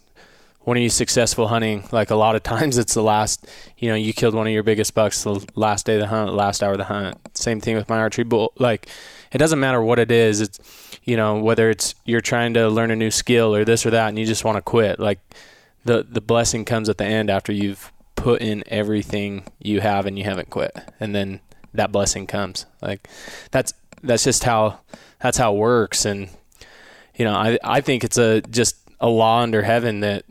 When 0.67 0.77
are 0.77 0.81
you 0.81 0.89
successful 0.89 1.47
hunting? 1.47 1.87
Like 1.93 2.09
a 2.09 2.15
lot 2.15 2.35
of 2.35 2.43
times, 2.43 2.77
it's 2.77 2.93
the 2.93 3.01
last. 3.01 3.47
You 3.77 3.87
know, 3.87 3.95
you 3.95 4.11
killed 4.11 4.35
one 4.35 4.47
of 4.47 4.51
your 4.51 4.63
biggest 4.63 4.93
bucks 4.93 5.23
the 5.23 5.41
last 5.55 5.85
day 5.85 5.93
of 5.93 6.01
the 6.01 6.07
hunt, 6.07 6.33
last 6.33 6.61
hour 6.61 6.73
of 6.73 6.77
the 6.77 6.83
hunt. 6.83 7.17
Same 7.37 7.61
thing 7.61 7.77
with 7.77 7.87
my 7.87 7.99
archery 7.99 8.25
bull. 8.25 8.51
Like, 8.59 8.89
it 9.31 9.37
doesn't 9.37 9.61
matter 9.61 9.81
what 9.81 9.97
it 9.97 10.11
is. 10.11 10.41
It's 10.41 10.59
you 11.05 11.15
know 11.15 11.39
whether 11.39 11.69
it's 11.69 11.95
you're 12.03 12.19
trying 12.19 12.53
to 12.55 12.67
learn 12.67 12.91
a 12.91 12.97
new 12.97 13.09
skill 13.11 13.55
or 13.55 13.63
this 13.63 13.85
or 13.85 13.91
that 13.91 14.09
and 14.09 14.19
you 14.19 14.25
just 14.25 14.43
want 14.43 14.57
to 14.57 14.61
quit 14.61 14.99
like 14.99 15.19
the 15.85 16.05
the 16.07 16.19
blessing 16.19 16.65
comes 16.65 16.89
at 16.89 16.97
the 16.97 17.05
end 17.05 17.29
after 17.29 17.53
you've 17.53 17.93
put 18.15 18.41
in 18.41 18.61
everything 18.67 19.45
you 19.59 19.79
have 19.79 20.05
and 20.05 20.19
you 20.19 20.25
haven't 20.25 20.49
quit 20.49 20.75
and 20.99 21.15
then 21.15 21.39
that 21.73 21.93
blessing 21.93 22.27
comes 22.27 22.65
like 22.81 23.07
that's 23.51 23.73
that's 24.03 24.25
just 24.25 24.43
how 24.43 24.81
that's 25.21 25.37
how 25.37 25.55
it 25.55 25.57
works 25.57 26.03
and 26.03 26.27
you 27.15 27.23
know 27.23 27.33
i 27.33 27.57
i 27.63 27.79
think 27.79 28.03
it's 28.03 28.17
a 28.17 28.41
just 28.41 28.75
a 28.99 29.07
law 29.07 29.41
under 29.41 29.61
heaven 29.61 30.01
that 30.01 30.25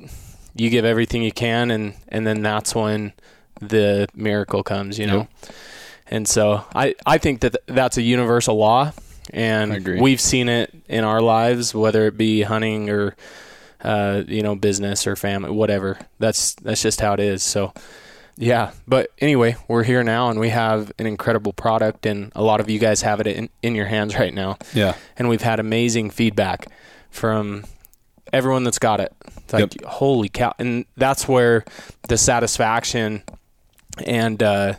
you 0.56 0.70
give 0.70 0.84
everything 0.84 1.22
you 1.22 1.32
can 1.32 1.70
and 1.70 1.94
and 2.08 2.26
then 2.26 2.42
that's 2.42 2.74
when 2.74 3.12
the 3.60 4.06
miracle 4.14 4.62
comes 4.62 4.98
you 4.98 5.06
know 5.06 5.18
yep. 5.18 5.52
and 6.08 6.28
so 6.28 6.64
i 6.74 6.94
i 7.06 7.18
think 7.18 7.40
that 7.40 7.56
that's 7.66 7.96
a 7.96 8.02
universal 8.02 8.56
law 8.56 8.92
and 9.32 9.86
we've 10.00 10.20
seen 10.20 10.48
it 10.48 10.72
in 10.88 11.04
our 11.04 11.20
lives, 11.20 11.74
whether 11.74 12.06
it 12.06 12.16
be 12.16 12.42
hunting 12.42 12.90
or 12.90 13.16
uh, 13.82 14.22
you 14.26 14.42
know 14.42 14.54
business 14.54 15.06
or 15.06 15.16
family, 15.16 15.50
whatever. 15.50 15.98
That's 16.18 16.54
that's 16.56 16.82
just 16.82 17.00
how 17.00 17.14
it 17.14 17.20
is. 17.20 17.42
So 17.42 17.72
yeah, 18.36 18.72
but 18.86 19.10
anyway, 19.18 19.56
we're 19.68 19.82
here 19.82 20.02
now, 20.04 20.28
and 20.30 20.38
we 20.38 20.50
have 20.50 20.92
an 20.98 21.06
incredible 21.06 21.52
product, 21.52 22.06
and 22.06 22.32
a 22.34 22.42
lot 22.42 22.60
of 22.60 22.70
you 22.70 22.78
guys 22.78 23.02
have 23.02 23.20
it 23.20 23.26
in, 23.26 23.48
in 23.62 23.74
your 23.74 23.86
hands 23.86 24.16
right 24.18 24.34
now. 24.34 24.58
Yeah, 24.74 24.94
and 25.16 25.28
we've 25.28 25.42
had 25.42 25.58
amazing 25.60 26.10
feedback 26.10 26.66
from 27.10 27.64
everyone 28.32 28.64
that's 28.64 28.78
got 28.78 29.00
it. 29.00 29.12
It's 29.38 29.52
like 29.52 29.74
yep. 29.74 29.84
holy 29.90 30.28
cow, 30.28 30.52
and 30.58 30.84
that's 30.96 31.28
where 31.28 31.64
the 32.08 32.18
satisfaction 32.18 33.22
and 34.04 34.42
uh, 34.42 34.74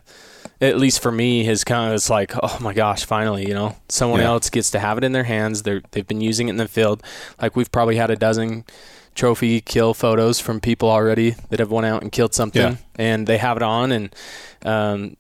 at 0.60 0.78
least 0.78 1.02
for 1.02 1.12
me, 1.12 1.48
is 1.48 1.64
kind 1.64 1.90
of 1.90 1.96
it's 1.96 2.10
like, 2.10 2.34
oh 2.42 2.58
my 2.62 2.74
gosh, 2.74 3.06
finally, 3.06 3.48
you 3.48 3.54
know, 3.54 3.76
someone 3.90 4.22
yeah. 4.22 4.28
else 4.28 4.50
gets 4.50 4.72
to 4.72 4.80
have 4.80 4.98
it 4.98 5.04
in 5.04 5.12
their 5.12 5.24
hands. 5.24 5.64
They're 5.64 5.82
they've 5.92 6.08
been 6.08 6.22
using 6.22 6.48
it 6.48 6.52
in 6.52 6.58
the 6.58 6.68
field. 6.68 7.04
Like 7.42 7.56
we've 7.56 7.72
probably 7.72 7.96
had 7.96 8.10
a 8.10 8.16
dozen 8.16 8.66
trophy 9.16 9.62
kill 9.62 9.94
photos 9.94 10.40
from 10.40 10.60
people 10.60 10.90
already 10.90 11.32
that 11.50 11.60
have 11.60 11.72
went 11.72 11.86
out 11.86 12.02
and 12.02 12.12
killed 12.12 12.34
something, 12.34 12.74
yeah. 12.74 12.78
and 12.96 13.28
they 13.28 13.38
have 13.38 13.58
it 13.58 13.64
on, 13.64 13.92
and 13.92 14.16
um, 14.66 15.18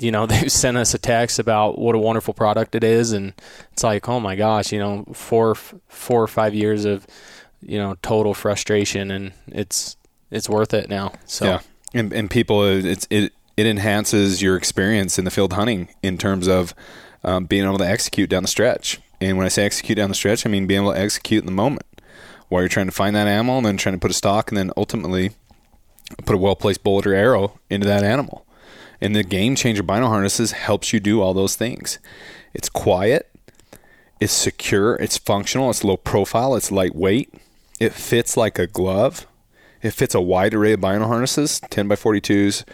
you 0.00 0.10
know, 0.10 0.26
they've 0.26 0.50
sent 0.50 0.76
us 0.76 0.94
a 0.94 0.98
text 0.98 1.38
about 1.38 1.78
what 1.78 1.94
a 1.94 1.98
wonderful 1.98 2.34
product 2.34 2.74
it 2.74 2.82
is, 2.82 3.12
and 3.12 3.34
it's 3.72 3.84
like, 3.84 4.08
oh 4.08 4.18
my 4.18 4.34
gosh, 4.34 4.72
you 4.72 4.78
know, 4.78 5.04
four 5.12 5.54
four 5.54 6.22
or 6.22 6.28
five 6.28 6.54
years 6.54 6.84
of 6.84 7.06
you 7.62 7.78
know 7.78 7.96
total 8.02 8.34
frustration, 8.34 9.10
and 9.10 9.32
it's 9.46 9.96
it's 10.30 10.48
worth 10.48 10.74
it 10.74 10.88
now. 10.88 11.12
So. 11.26 11.44
Yeah. 11.46 11.60
And, 11.94 12.10
and 12.14 12.30
people, 12.30 12.64
it's 12.64 13.06
it 13.10 13.34
it 13.56 13.66
enhances 13.66 14.40
your 14.40 14.56
experience 14.56 15.18
in 15.18 15.26
the 15.26 15.30
field 15.30 15.52
hunting 15.52 15.88
in 16.02 16.16
terms 16.16 16.48
of 16.48 16.74
um, 17.22 17.44
being 17.44 17.64
able 17.64 17.78
to 17.78 17.86
execute 17.86 18.30
down 18.30 18.42
the 18.42 18.48
stretch. 18.48 18.98
And 19.20 19.36
when 19.36 19.44
I 19.46 19.50
say 19.50 19.64
execute 19.64 19.96
down 19.96 20.08
the 20.08 20.14
stretch, 20.14 20.46
I 20.46 20.48
mean 20.48 20.66
being 20.66 20.82
able 20.82 20.94
to 20.94 20.98
execute 20.98 21.42
in 21.42 21.46
the 21.46 21.52
moment 21.52 21.86
while 22.48 22.62
you're 22.62 22.68
trying 22.68 22.86
to 22.86 22.92
find 22.92 23.14
that 23.16 23.26
animal 23.26 23.58
and 23.58 23.66
then 23.66 23.76
trying 23.76 23.94
to 23.94 23.98
put 23.98 24.10
a 24.10 24.14
stock 24.14 24.50
and 24.50 24.58
then 24.58 24.70
ultimately 24.76 25.32
put 26.24 26.34
a 26.34 26.38
well 26.38 26.56
placed 26.56 26.82
bullet 26.82 27.06
or 27.06 27.14
arrow 27.14 27.58
into 27.70 27.86
that 27.86 28.04
animal. 28.04 28.46
And 29.00 29.16
the 29.16 29.24
game 29.24 29.56
changer 29.56 29.82
bino 29.82 30.06
harnesses 30.06 30.52
helps 30.52 30.92
you 30.92 31.00
do 31.00 31.20
all 31.20 31.34
those 31.34 31.56
things. 31.56 31.98
It's 32.54 32.68
quiet, 32.68 33.30
it's 34.20 34.32
secure, 34.32 34.94
it's 34.96 35.18
functional, 35.18 35.70
it's 35.70 35.82
low 35.82 35.96
profile, 35.96 36.54
it's 36.54 36.70
lightweight, 36.70 37.34
it 37.82 37.92
fits 37.92 38.36
like 38.36 38.58
a 38.58 38.66
glove. 38.66 39.26
It 39.82 39.92
fits 39.92 40.14
a 40.14 40.20
wide 40.20 40.54
array 40.54 40.72
of 40.72 40.80
bino 40.80 41.06
harnesses, 41.06 41.60
10 41.70 41.88
by 41.88 41.96
42s, 41.96 42.64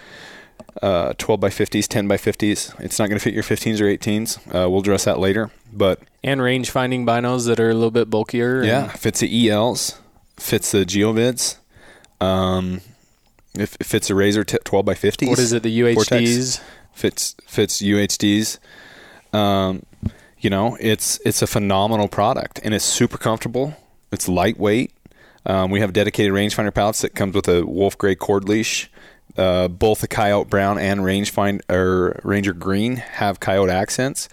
uh, 0.83 1.15
12 1.17 1.41
by 1.41 1.49
50s, 1.49 1.89
10 1.89 2.07
by 2.07 2.17
50s. 2.17 2.79
It's 2.81 2.99
not 2.99 3.09
going 3.09 3.19
to 3.19 3.25
fit 3.25 3.33
your 3.33 3.43
15s 3.43 3.81
or 3.81 3.85
18s. 3.85 4.39
Uh, 4.49 4.69
we'll 4.69 4.81
address 4.81 5.05
that 5.05 5.19
later. 5.19 5.51
But 5.73 6.01
and 6.23 6.43
range 6.43 6.71
finding 6.71 7.07
binos 7.07 7.47
that 7.47 7.61
are 7.61 7.71
a 7.71 7.75
little 7.75 7.91
bit 7.91 8.11
bulkier. 8.11 8.63
Yeah, 8.63 8.89
fits 8.89 9.21
the 9.21 9.51
ELs, 9.51 9.99
fits 10.37 10.73
the 10.73 10.85
Geovids. 10.85 11.57
Um, 12.21 12.81
if 13.55 13.77
it 13.81 13.85
fits 13.85 14.11
a 14.11 14.15
Razor 14.15 14.45
t- 14.45 14.59
12 14.65 14.85
by 14.85 14.95
50s. 14.95 15.29
What 15.29 15.39
is 15.39 15.53
it? 15.53 15.63
The 15.63 15.81
UHDs 15.81 15.95
Vortex 15.95 16.61
fits 16.93 17.37
fits 17.47 17.81
UHDs. 17.81 18.59
Um, 19.33 19.83
you 20.39 20.51
know, 20.51 20.77
it's 20.81 21.21
it's 21.25 21.43
a 21.43 21.47
phenomenal 21.47 22.09
product 22.09 22.61
and 22.63 22.75
it's 22.75 22.85
super 22.85 23.19
comfortable. 23.19 23.77
It's 24.13 24.29
lightweight. 24.29 24.93
Um, 25.49 25.71
we 25.71 25.81
have 25.81 25.93
dedicated 25.93 26.33
rangefinder 26.33 26.73
pouch 26.73 27.01
that 27.01 27.15
comes 27.15 27.35
with 27.35 27.49
a 27.49 27.67
wolf 27.67 27.99
gray 27.99 28.15
cord 28.15 28.49
leash 28.49 28.91
uh, 29.37 29.69
both 29.69 30.01
the 30.01 30.09
Coyote 30.09 30.49
Brown 30.49 30.79
and 30.79 31.01
Rangefind 31.01 31.61
or 31.71 32.21
Ranger 32.25 32.53
Green 32.53 32.97
have 32.97 33.41
coyote 33.41 33.71
accents. 33.71 34.29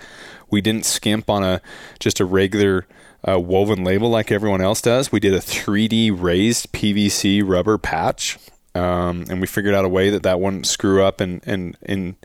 We 0.49 0.61
didn't 0.61 0.85
skimp 0.85 1.29
on 1.29 1.43
a 1.43 1.61
just 1.99 2.19
a 2.19 2.25
regular 2.25 2.87
uh, 3.27 3.39
woven 3.39 3.83
label 3.83 4.09
like 4.09 4.31
everyone 4.31 4.61
else 4.61 4.81
does. 4.81 5.11
We 5.11 5.19
did 5.19 5.33
a 5.33 5.39
3D 5.39 6.11
raised 6.19 6.71
PVC 6.71 7.41
rubber 7.45 7.77
patch, 7.77 8.37
um, 8.73 9.25
and 9.29 9.41
we 9.41 9.47
figured 9.47 9.75
out 9.75 9.85
a 9.85 9.89
way 9.89 10.09
that 10.09 10.23
that 10.23 10.39
wouldn't 10.39 10.67
screw 10.67 11.03
up 11.03 11.19
and 11.19 11.41
and, 11.45 11.77
and 11.83 12.15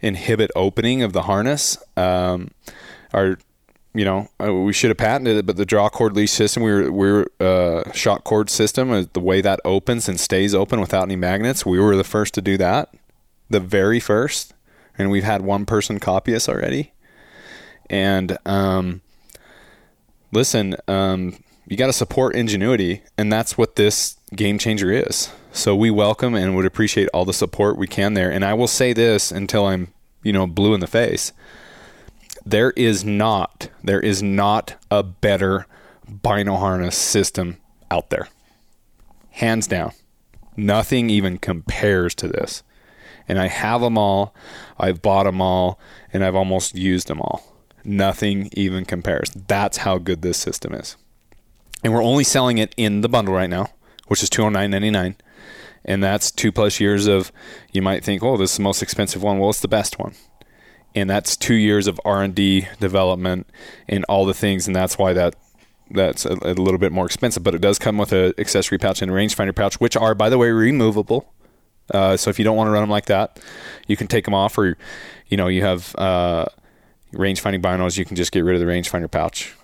inhibit 0.00 0.50
opening 0.54 1.02
of 1.02 1.12
the 1.12 1.22
harness. 1.22 1.78
Um, 1.96 2.50
our 3.12 3.38
you 3.94 4.04
know, 4.04 4.28
uh, 4.44 4.52
we 4.52 4.72
should 4.72 4.90
have 4.90 4.96
patented 4.96 5.36
it, 5.36 5.46
but 5.46 5.56
the 5.56 5.64
draw 5.64 5.88
cord 5.88 6.16
leash 6.16 6.32
system, 6.32 6.64
we 6.64 6.72
were, 6.72 6.90
we 6.90 7.12
were 7.12 7.30
uh, 7.38 7.92
shock 7.92 8.24
cord 8.24 8.50
system, 8.50 8.90
uh, 8.90 9.04
the 9.12 9.20
way 9.20 9.40
that 9.40 9.60
opens 9.64 10.08
and 10.08 10.18
stays 10.18 10.52
open 10.54 10.80
without 10.80 11.04
any 11.04 11.16
magnets, 11.16 11.64
we 11.64 11.78
were 11.78 11.94
the 11.94 12.02
first 12.02 12.34
to 12.34 12.42
do 12.42 12.56
that, 12.56 12.92
the 13.48 13.60
very 13.60 14.00
first, 14.00 14.52
and 14.98 15.10
we've 15.10 15.24
had 15.24 15.42
one 15.42 15.64
person 15.64 16.00
copy 16.00 16.34
us 16.34 16.48
already. 16.48 16.92
And 17.88 18.36
um, 18.44 19.00
listen, 20.32 20.74
um, 20.88 21.36
you 21.68 21.76
got 21.76 21.86
to 21.86 21.92
support 21.92 22.34
ingenuity, 22.34 23.02
and 23.16 23.32
that's 23.32 23.56
what 23.56 23.76
this 23.76 24.16
game 24.34 24.58
changer 24.58 24.90
is. 24.90 25.30
So 25.52 25.76
we 25.76 25.92
welcome 25.92 26.34
and 26.34 26.56
would 26.56 26.66
appreciate 26.66 27.08
all 27.14 27.24
the 27.24 27.32
support 27.32 27.78
we 27.78 27.86
can 27.86 28.14
there. 28.14 28.30
And 28.30 28.44
I 28.44 28.54
will 28.54 28.66
say 28.66 28.92
this 28.92 29.30
until 29.30 29.66
I'm, 29.66 29.92
you 30.24 30.32
know, 30.32 30.48
blue 30.48 30.74
in 30.74 30.80
the 30.80 30.88
face 30.88 31.32
there 32.46 32.70
is 32.72 33.04
not 33.04 33.68
there 33.82 34.00
is 34.00 34.22
not 34.22 34.74
a 34.90 35.02
better 35.02 35.66
bino 36.22 36.56
harness 36.56 36.96
system 36.96 37.58
out 37.90 38.10
there. 38.10 38.28
Hands 39.30 39.66
down. 39.66 39.92
Nothing 40.56 41.10
even 41.10 41.38
compares 41.38 42.14
to 42.16 42.28
this. 42.28 42.62
And 43.26 43.38
I 43.38 43.48
have 43.48 43.80
them 43.80 43.96
all. 43.96 44.34
I've 44.78 45.02
bought 45.02 45.24
them 45.24 45.40
all 45.40 45.78
and 46.12 46.24
I've 46.24 46.36
almost 46.36 46.74
used 46.74 47.08
them 47.08 47.20
all. 47.20 47.42
Nothing 47.84 48.50
even 48.52 48.84
compares. 48.84 49.30
That's 49.30 49.78
how 49.78 49.98
good 49.98 50.22
this 50.22 50.38
system 50.38 50.74
is. 50.74 50.96
And 51.82 51.92
we're 51.92 52.02
only 52.02 52.24
selling 52.24 52.58
it 52.58 52.74
in 52.76 53.02
the 53.02 53.08
bundle 53.08 53.34
right 53.34 53.50
now, 53.50 53.68
which 54.08 54.22
is 54.22 54.30
$209.99. 54.30 55.16
and 55.84 56.02
that's 56.02 56.30
two 56.30 56.50
plus 56.50 56.80
years 56.80 57.06
of. 57.06 57.30
You 57.72 57.82
might 57.82 58.04
think, 58.04 58.22
oh, 58.22 58.36
this 58.36 58.52
is 58.52 58.56
the 58.56 58.62
most 58.62 58.82
expensive 58.82 59.22
one. 59.22 59.38
Well, 59.38 59.50
it's 59.50 59.60
the 59.60 59.68
best 59.68 59.98
one, 59.98 60.14
and 60.94 61.10
that's 61.10 61.36
two 61.36 61.54
years 61.54 61.86
of 61.86 62.00
R 62.04 62.22
and 62.22 62.34
D 62.34 62.68
development 62.80 63.48
and 63.88 64.04
all 64.04 64.24
the 64.24 64.34
things, 64.34 64.66
and 64.66 64.74
that's 64.74 64.98
why 64.98 65.12
that 65.12 65.36
that's 65.90 66.24
a, 66.24 66.32
a, 66.42 66.54
little 66.54 66.78
bit 66.78 66.92
more 66.92 67.06
expensive. 67.06 67.42
But 67.42 67.54
it 67.54 67.60
does 67.60 67.78
come 67.78 67.98
with 67.98 68.12
an 68.12 68.32
accessory 68.38 68.78
pouch 68.78 69.02
and 69.02 69.10
a 69.10 69.14
rangefinder 69.14 69.54
pouch, 69.54 69.80
which 69.80 69.96
are, 69.96 70.14
by 70.14 70.28
the 70.28 70.38
way, 70.38 70.50
removable. 70.50 71.32
Uh, 71.92 72.16
so 72.16 72.30
if 72.30 72.38
you 72.38 72.44
don't 72.44 72.56
want 72.56 72.68
to 72.68 72.72
run 72.72 72.82
them 72.82 72.90
like 72.90 73.06
that, 73.06 73.38
you 73.86 73.96
can 73.96 74.06
take 74.06 74.24
them 74.24 74.34
off, 74.34 74.56
or 74.56 74.76
you 75.28 75.36
know, 75.36 75.48
you 75.48 75.62
have 75.62 75.94
uh, 75.96 76.46
range 77.12 77.40
finding 77.40 77.60
binos, 77.60 77.98
you 77.98 78.04
can 78.04 78.16
just 78.16 78.32
get 78.32 78.40
rid 78.40 78.54
of 78.54 78.66
the 78.66 78.72
rangefinder 78.72 79.10
pouch. 79.10 79.54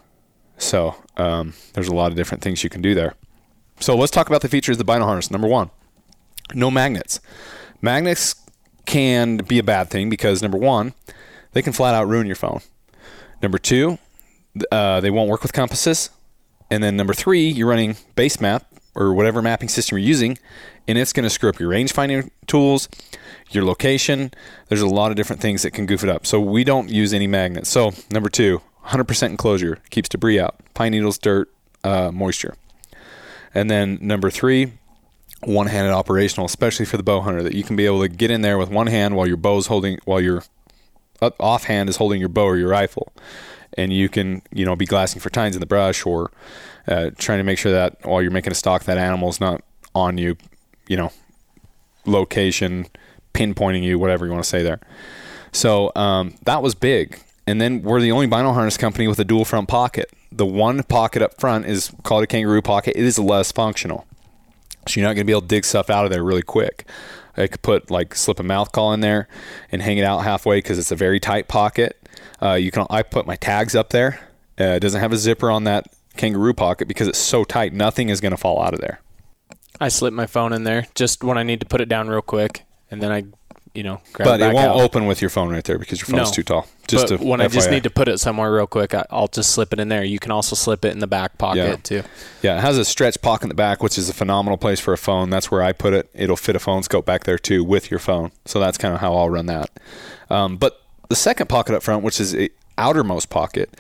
So 0.59 0.95
um, 1.17 1.55
there's 1.73 1.89
a 1.89 1.95
lot 1.95 2.11
of 2.11 2.17
different 2.17 2.43
things 2.43 2.63
you 2.63 2.71
can 2.71 2.83
do 2.83 2.95
there. 2.95 3.15
So 3.81 3.97
let's 3.97 4.11
talk 4.11 4.29
about 4.29 4.43
the 4.43 4.49
features 4.49 4.75
of 4.75 4.79
the 4.79 4.85
bino 4.85 5.07
harness. 5.07 5.31
Number 5.31 5.49
one, 5.49 5.71
no 6.53 6.71
magnets. 6.71 7.21
Magnets 7.81 8.35
can 8.85 9.39
be 9.39 9.59
a 9.59 9.63
bad 9.63 9.89
thing 9.89 10.11
because 10.11 10.43
number 10.43 10.59
one, 10.59 10.93
they 11.53 11.63
can 11.63 11.73
flat 11.73 11.95
out 11.95 12.09
ruin 12.09 12.27
your 12.27 12.37
phone. 12.37 12.61
Number 13.43 13.59
two, 13.59 13.99
uh, 14.71 15.01
they 15.01 15.11
won't 15.11 15.31
work 15.31 15.43
with 15.43 15.53
compasses. 15.53 16.11
And 16.71 16.83
then 16.83 16.97
number 16.97 17.15
three, 17.15 17.49
you're 17.49 17.69
running 17.69 17.97
base 18.15 18.41
map 18.41 18.67
or 18.95 19.15
whatever 19.15 19.41
mapping 19.43 19.69
system 19.69 19.99
you're 19.99 20.07
using, 20.07 20.39
and 20.87 20.99
it's 20.99 21.13
going 21.13 21.25
to 21.25 21.31
screw 21.31 21.49
up 21.49 21.59
your 21.59 21.69
range 21.69 21.93
finding 21.93 22.31
tools, 22.47 22.89
your 23.51 23.65
location. 23.65 24.33
There's 24.69 24.81
a 24.81 24.89
lot 24.89 25.11
of 25.11 25.17
different 25.17 25.41
things 25.41 25.63
that 25.63 25.73
can 25.73 25.87
goof 25.87 26.03
it 26.03 26.11
up. 26.11 26.27
So 26.27 26.41
we 26.41 26.65
don't 26.65 26.89
use 26.89 27.13
any 27.13 27.27
magnets. 27.27 27.71
So 27.71 27.93
number 28.11 28.29
two, 28.29 28.61
100% 28.87 29.31
enclosure 29.31 29.79
keeps 29.91 30.09
debris 30.09 30.41
out, 30.41 30.57
pine 30.75 30.93
needles, 30.93 31.19
dirt, 31.19 31.51
uh, 31.85 32.11
moisture. 32.13 32.57
And 33.55 33.71
then 33.71 33.99
number 34.01 34.31
three, 34.31 34.73
one-handed 35.43 35.93
operational, 35.93 36.47
especially 36.47 36.87
for 36.87 36.97
the 36.97 37.03
bow 37.03 37.21
hunter, 37.21 37.43
that 37.43 37.55
you 37.55 37.65
can 37.65 37.77
be 37.77 37.87
able 37.87 38.01
to 38.03 38.09
get 38.09 38.31
in 38.31 38.43
there 38.43 38.59
with 38.59 38.71
one 38.71 38.87
hand 38.87 39.17
while 39.17 39.27
your 39.27 39.37
bow's 39.37 39.67
holding, 39.67 39.99
while 40.05 40.21
your 40.21 40.43
offhand 41.39 41.89
is 41.89 41.97
holding 41.97 42.21
your 42.21 42.29
bow 42.29 42.45
or 42.45 42.57
your 42.57 42.69
rifle, 42.69 43.13
and 43.77 43.93
you 43.93 44.09
can, 44.09 44.43
you 44.53 44.65
know, 44.65 44.77
be 44.77 44.87
glassing 44.87 45.21
for 45.21 45.31
tines 45.31 45.57
in 45.57 45.61
the 45.61 45.67
brush 45.67 46.05
or 46.07 46.31
uh, 46.89 47.11
trying 47.19 47.39
to 47.39 47.45
make 47.45 47.59
sure 47.59 47.73
that 47.73 47.97
while 48.05 48.23
you're 48.23 48.31
making 48.31 48.53
a 48.53 48.55
stalk 48.55 48.85
that 48.85 48.99
animal's 48.99 49.41
not 49.41 49.63
on 49.95 50.19
you, 50.19 50.37
you 50.89 50.97
know, 50.97 51.13
location, 52.07 52.87
pinpointing 53.35 53.83
you, 53.83 53.99
whatever 53.99 54.27
you 54.27 54.33
want 54.33 54.43
to 54.43 54.49
say 54.49 54.63
there. 54.63 54.81
So 55.53 55.93
um, 55.97 56.35
that 56.45 56.63
was 56.63 56.75
big. 56.75 57.21
And 57.47 57.61
then 57.61 57.83
we're 57.83 58.01
the 58.01 58.13
only 58.13 58.27
bino 58.27 58.53
harness 58.53 58.77
company 58.77 59.09
with 59.09 59.19
a 59.19 59.25
dual 59.25 59.45
front 59.45 59.69
pocket. 59.69 60.11
The 60.31 60.47
one 60.47 60.83
pocket 60.85 61.23
up 61.23 61.41
front 61.41 61.67
is 61.67 61.93
called 62.05 62.23
a 62.23 62.27
kangaroo 62.27 62.63
pocket. 62.63 62.97
It 62.97 63.05
is 63.05 63.19
less 63.19 63.51
functional. 63.51 64.07
So 64.87 65.01
you're 65.01 65.09
not 65.09 65.15
going 65.15 65.23
to 65.23 65.27
be 65.27 65.33
able 65.33 65.43
to 65.43 65.49
dig 65.49 65.65
stuff 65.65 65.91
out 65.91 66.05
of 66.05 66.11
there 66.11 66.23
really 66.23 66.43
quick. 66.43 66.87
I 67.41 67.47
could 67.47 67.63
put 67.63 67.91
like 67.91 68.15
slip 68.15 68.39
a 68.39 68.43
mouth 68.43 68.73
call 68.73 68.93
in 68.93 69.01
there 69.01 69.29
and 69.73 69.83
hang 69.83 69.99
it 69.99 70.05
out 70.05 70.21
halfway 70.21 70.59
because 70.59 70.79
it's 70.79 70.93
a 70.93 70.97
very 70.97 71.19
tight 71.19 71.49
pocket. 71.49 71.97
Uh, 72.41 72.55
you 72.55 72.71
can 72.71 72.87
I 72.91 73.03
put 73.03 73.27
my 73.27 73.37
tags 73.37 73.75
up 73.75 73.91
there. 73.91 74.21
Uh, 74.61 74.75
it 74.75 74.81
doesn't 74.81 75.01
have 75.01 75.13
a 75.13 75.17
zipper 75.17 75.51
on 75.51 75.65
that 75.65 75.87
kangaroo 76.17 76.55
pocket 76.55 76.89
because 76.89 77.09
it's 77.09 77.19
so 77.19 77.45
tight. 77.45 77.73
Nothing 77.73 78.09
is 78.09 78.21
going 78.21 78.33
to 78.33 78.37
fall 78.37 78.63
out 78.63 78.75
of 78.75 78.81
there. 78.81 79.01
I 79.81 79.89
slip 79.89 80.13
my 80.13 80.27
phone 80.27 80.53
in 80.53 80.65
there 80.65 80.87
just 80.95 81.25
when 81.25 81.39
I 81.39 81.43
need 81.43 81.61
to 81.61 81.67
put 81.67 81.81
it 81.81 81.89
down 81.89 82.09
real 82.09 82.21
quick, 82.21 82.65
and 82.91 83.03
then 83.03 83.11
I, 83.11 83.25
you 83.75 83.83
know, 83.83 84.01
but 84.19 84.41
it, 84.41 84.51
it 84.51 84.55
won't 84.55 84.69
out. 84.69 84.81
open 84.81 85.07
with 85.07 85.21
your 85.21 85.31
phone 85.31 85.51
right 85.51 85.63
there 85.65 85.79
because 85.79 86.01
your 86.01 86.07
phone's 86.07 86.31
no. 86.31 86.35
too 86.35 86.43
tall. 86.43 86.67
Just 86.89 87.09
but 87.09 87.21
when 87.21 87.41
FYI. 87.41 87.45
I 87.45 87.49
just 87.49 87.71
need 87.71 87.83
to 87.85 87.91
put 87.91 88.09
it 88.09 88.19
somewhere 88.19 88.53
real 88.53 88.67
quick, 88.67 88.95
I'll 89.11 89.29
just 89.29 89.53
slip 89.53 89.73
it 89.73 89.79
in 89.79 89.89
there. 89.89 90.03
You 90.03 90.19
can 90.19 90.33
also 90.33 90.57
slip 90.57 90.85
it 90.85 90.93
in 90.93 90.99
the 90.99 91.07
back 91.07 91.39
pocket 91.39 91.57
yeah. 91.57 91.77
too. 91.77 92.03
Yeah, 92.43 92.59
it 92.59 92.63
has 92.63 92.79
a 92.79 92.85
stretch 92.85 93.21
pocket 93.23 93.45
in 93.45 93.49
the 93.49 93.55
back, 93.55 93.83
which 93.83 93.97
is 93.97 94.09
a 94.09 94.15
phenomenal 94.15 94.59
place 94.59 94.81
for 94.81 94.93
a 94.93 94.99
phone. 94.99 95.31
That's 95.31 95.51
where 95.51 95.63
I 95.63 95.73
put 95.73 95.93
it. 95.93 96.11
It'll 96.15 96.37
fit 96.37 96.57
a 96.57 96.61
phone 96.61 96.83
scope 96.83 97.07
back 97.07 97.25
there 97.25 97.39
too 97.39 97.63
with 97.63 97.91
your 97.91 98.01
phone. 98.01 98.33
So 98.45 98.59
that's 98.59 98.77
kind 98.77 98.93
of 98.93 99.01
how 99.01 99.15
I'll 99.15 99.31
run 99.31 99.47
that. 99.47 99.71
Um, 100.29 100.57
but 100.57 100.83
the 101.09 101.17
second 101.17 101.49
pocket 101.49 101.75
up 101.75 101.83
front, 101.83 102.03
which 102.03 102.21
is 102.21 102.35
a 102.35 102.51
outermost 102.77 103.31
pocket, 103.31 103.77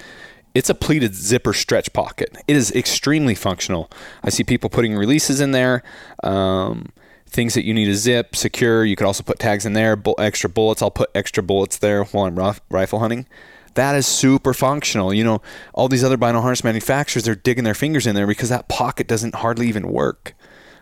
it's 0.54 0.68
a 0.68 0.74
pleated 0.74 1.14
zipper 1.14 1.52
stretch 1.52 1.92
pocket. 1.92 2.36
It 2.48 2.56
is 2.56 2.72
extremely 2.72 3.34
functional. 3.34 3.90
I 4.22 4.30
see 4.30 4.44
people 4.44 4.68
putting 4.68 4.96
releases 4.96 5.40
in 5.40 5.52
there, 5.52 5.82
um, 6.22 6.90
things 7.30 7.54
that 7.54 7.64
you 7.64 7.72
need 7.72 7.86
to 7.86 7.94
zip, 7.94 8.34
secure. 8.34 8.84
You 8.84 8.96
could 8.96 9.06
also 9.06 9.22
put 9.22 9.38
tags 9.38 9.64
in 9.64 9.72
there, 9.72 9.96
bu- 9.96 10.14
extra 10.18 10.50
bullets. 10.50 10.82
I'll 10.82 10.90
put 10.90 11.10
extra 11.14 11.42
bullets 11.42 11.78
there 11.78 12.04
while 12.04 12.26
I'm 12.26 12.36
rough, 12.36 12.60
rifle 12.68 12.98
hunting. 12.98 13.26
That 13.74 13.94
is 13.94 14.06
super 14.06 14.52
functional. 14.52 15.14
You 15.14 15.22
know, 15.22 15.42
all 15.72 15.88
these 15.88 16.02
other 16.02 16.16
bino 16.16 16.40
harness 16.40 16.64
manufacturers, 16.64 17.24
they're 17.24 17.36
digging 17.36 17.64
their 17.64 17.74
fingers 17.74 18.06
in 18.06 18.16
there 18.16 18.26
because 18.26 18.48
that 18.48 18.68
pocket 18.68 19.06
doesn't 19.06 19.36
hardly 19.36 19.68
even 19.68 19.88
work. 19.92 20.34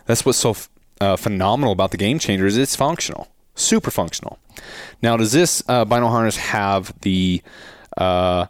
That's 0.07 0.25
what's 0.25 0.39
so 0.39 0.55
uh, 0.99 1.15
phenomenal 1.15 1.71
about 1.71 1.91
the 1.91 1.97
game 1.97 2.17
changer 2.17 2.47
is 2.47 2.57
it's 2.57 2.75
functional, 2.75 3.27
super 3.53 3.91
functional. 3.91 4.39
Now, 5.03 5.17
does 5.17 5.31
this 5.31 5.63
uh, 5.69 5.85
bino 5.85 6.07
harness 6.07 6.37
have 6.37 6.99
the 7.01 7.43
uh, 7.95 8.47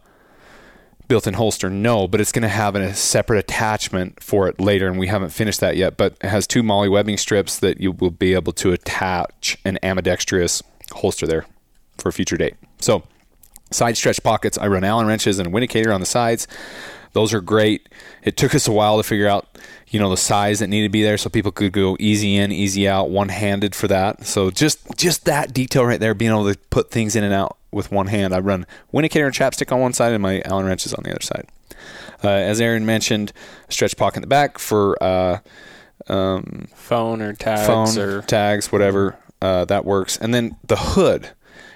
built-in 1.09 1.33
holster 1.33 1.69
no 1.69 2.07
but 2.07 2.21
it's 2.21 2.31
going 2.31 2.43
to 2.43 2.47
have 2.47 2.75
a 2.75 2.93
separate 2.93 3.39
attachment 3.39 4.23
for 4.23 4.47
it 4.47 4.61
later 4.61 4.87
and 4.87 4.97
we 4.97 5.07
haven't 5.07 5.31
finished 5.31 5.59
that 5.59 5.75
yet 5.75 5.97
but 5.97 6.15
it 6.21 6.29
has 6.29 6.47
two 6.47 6.63
MOLLE 6.63 6.89
webbing 6.89 7.17
strips 7.17 7.59
that 7.59 7.81
you 7.81 7.91
will 7.91 8.11
be 8.11 8.33
able 8.33 8.53
to 8.53 8.71
attach 8.71 9.57
an 9.65 9.77
ambidextrous 9.83 10.63
holster 10.93 11.27
there 11.27 11.45
for 11.97 12.09
a 12.09 12.13
future 12.13 12.37
date. 12.37 12.55
So 12.79 13.03
side 13.71 13.97
stretch 13.97 14.23
pockets 14.23 14.57
i 14.57 14.67
run 14.67 14.83
allen 14.83 15.05
wrenches 15.05 15.39
and 15.39 15.47
a 15.47 15.91
on 15.91 15.99
the 15.99 16.05
sides. 16.05 16.47
Those 17.13 17.33
are 17.33 17.41
great. 17.41 17.89
It 18.23 18.37
took 18.37 18.53
us 18.53 18.67
a 18.67 18.71
while 18.71 18.97
to 18.97 19.03
figure 19.03 19.27
out 19.27 19.57
you 19.87 19.99
know 19.99 20.09
the 20.09 20.17
size 20.17 20.59
that 20.59 20.67
needed 20.67 20.87
to 20.87 20.91
be 20.91 21.01
there 21.01 21.17
so 21.17 21.29
people 21.29 21.51
could 21.51 21.71
go 21.71 21.97
easy 21.99 22.37
in 22.37 22.51
easy 22.51 22.87
out 22.87 23.09
one 23.09 23.29
handed 23.29 23.73
for 23.73 23.87
that. 23.87 24.25
So 24.25 24.51
just 24.51 24.79
just 24.95 25.25
that 25.25 25.53
detail 25.53 25.85
right 25.85 25.99
there 25.99 26.13
being 26.13 26.31
able 26.31 26.51
to 26.51 26.59
put 26.69 26.91
things 26.91 27.15
in 27.15 27.23
and 27.23 27.33
out 27.33 27.57
with 27.71 27.91
one 27.91 28.07
hand. 28.07 28.33
I 28.33 28.39
run 28.39 28.65
Windicator 28.93 29.25
and 29.25 29.35
chapstick 29.35 29.71
on 29.71 29.79
one 29.79 29.93
side 29.93 30.13
and 30.13 30.21
my 30.21 30.41
Allen 30.45 30.65
wrench 30.65 30.85
is 30.85 30.93
on 30.93 31.03
the 31.03 31.11
other 31.11 31.21
side. 31.21 31.47
Uh, 32.23 32.29
as 32.29 32.59
Aaron 32.59 32.85
mentioned, 32.85 33.31
stretch 33.69 33.95
pocket 33.95 34.17
in 34.17 34.21
the 34.21 34.27
back 34.27 34.59
for 34.59 35.01
uh, 35.01 35.39
um, 36.07 36.67
phone 36.73 37.21
or 37.21 37.33
tags 37.33 37.67
phone, 37.67 37.97
or 37.97 38.21
tags, 38.23 38.71
whatever 38.71 39.17
uh, 39.41 39.65
that 39.65 39.85
works. 39.85 40.17
And 40.17 40.33
then 40.33 40.57
the 40.67 40.75
hood. 40.75 41.29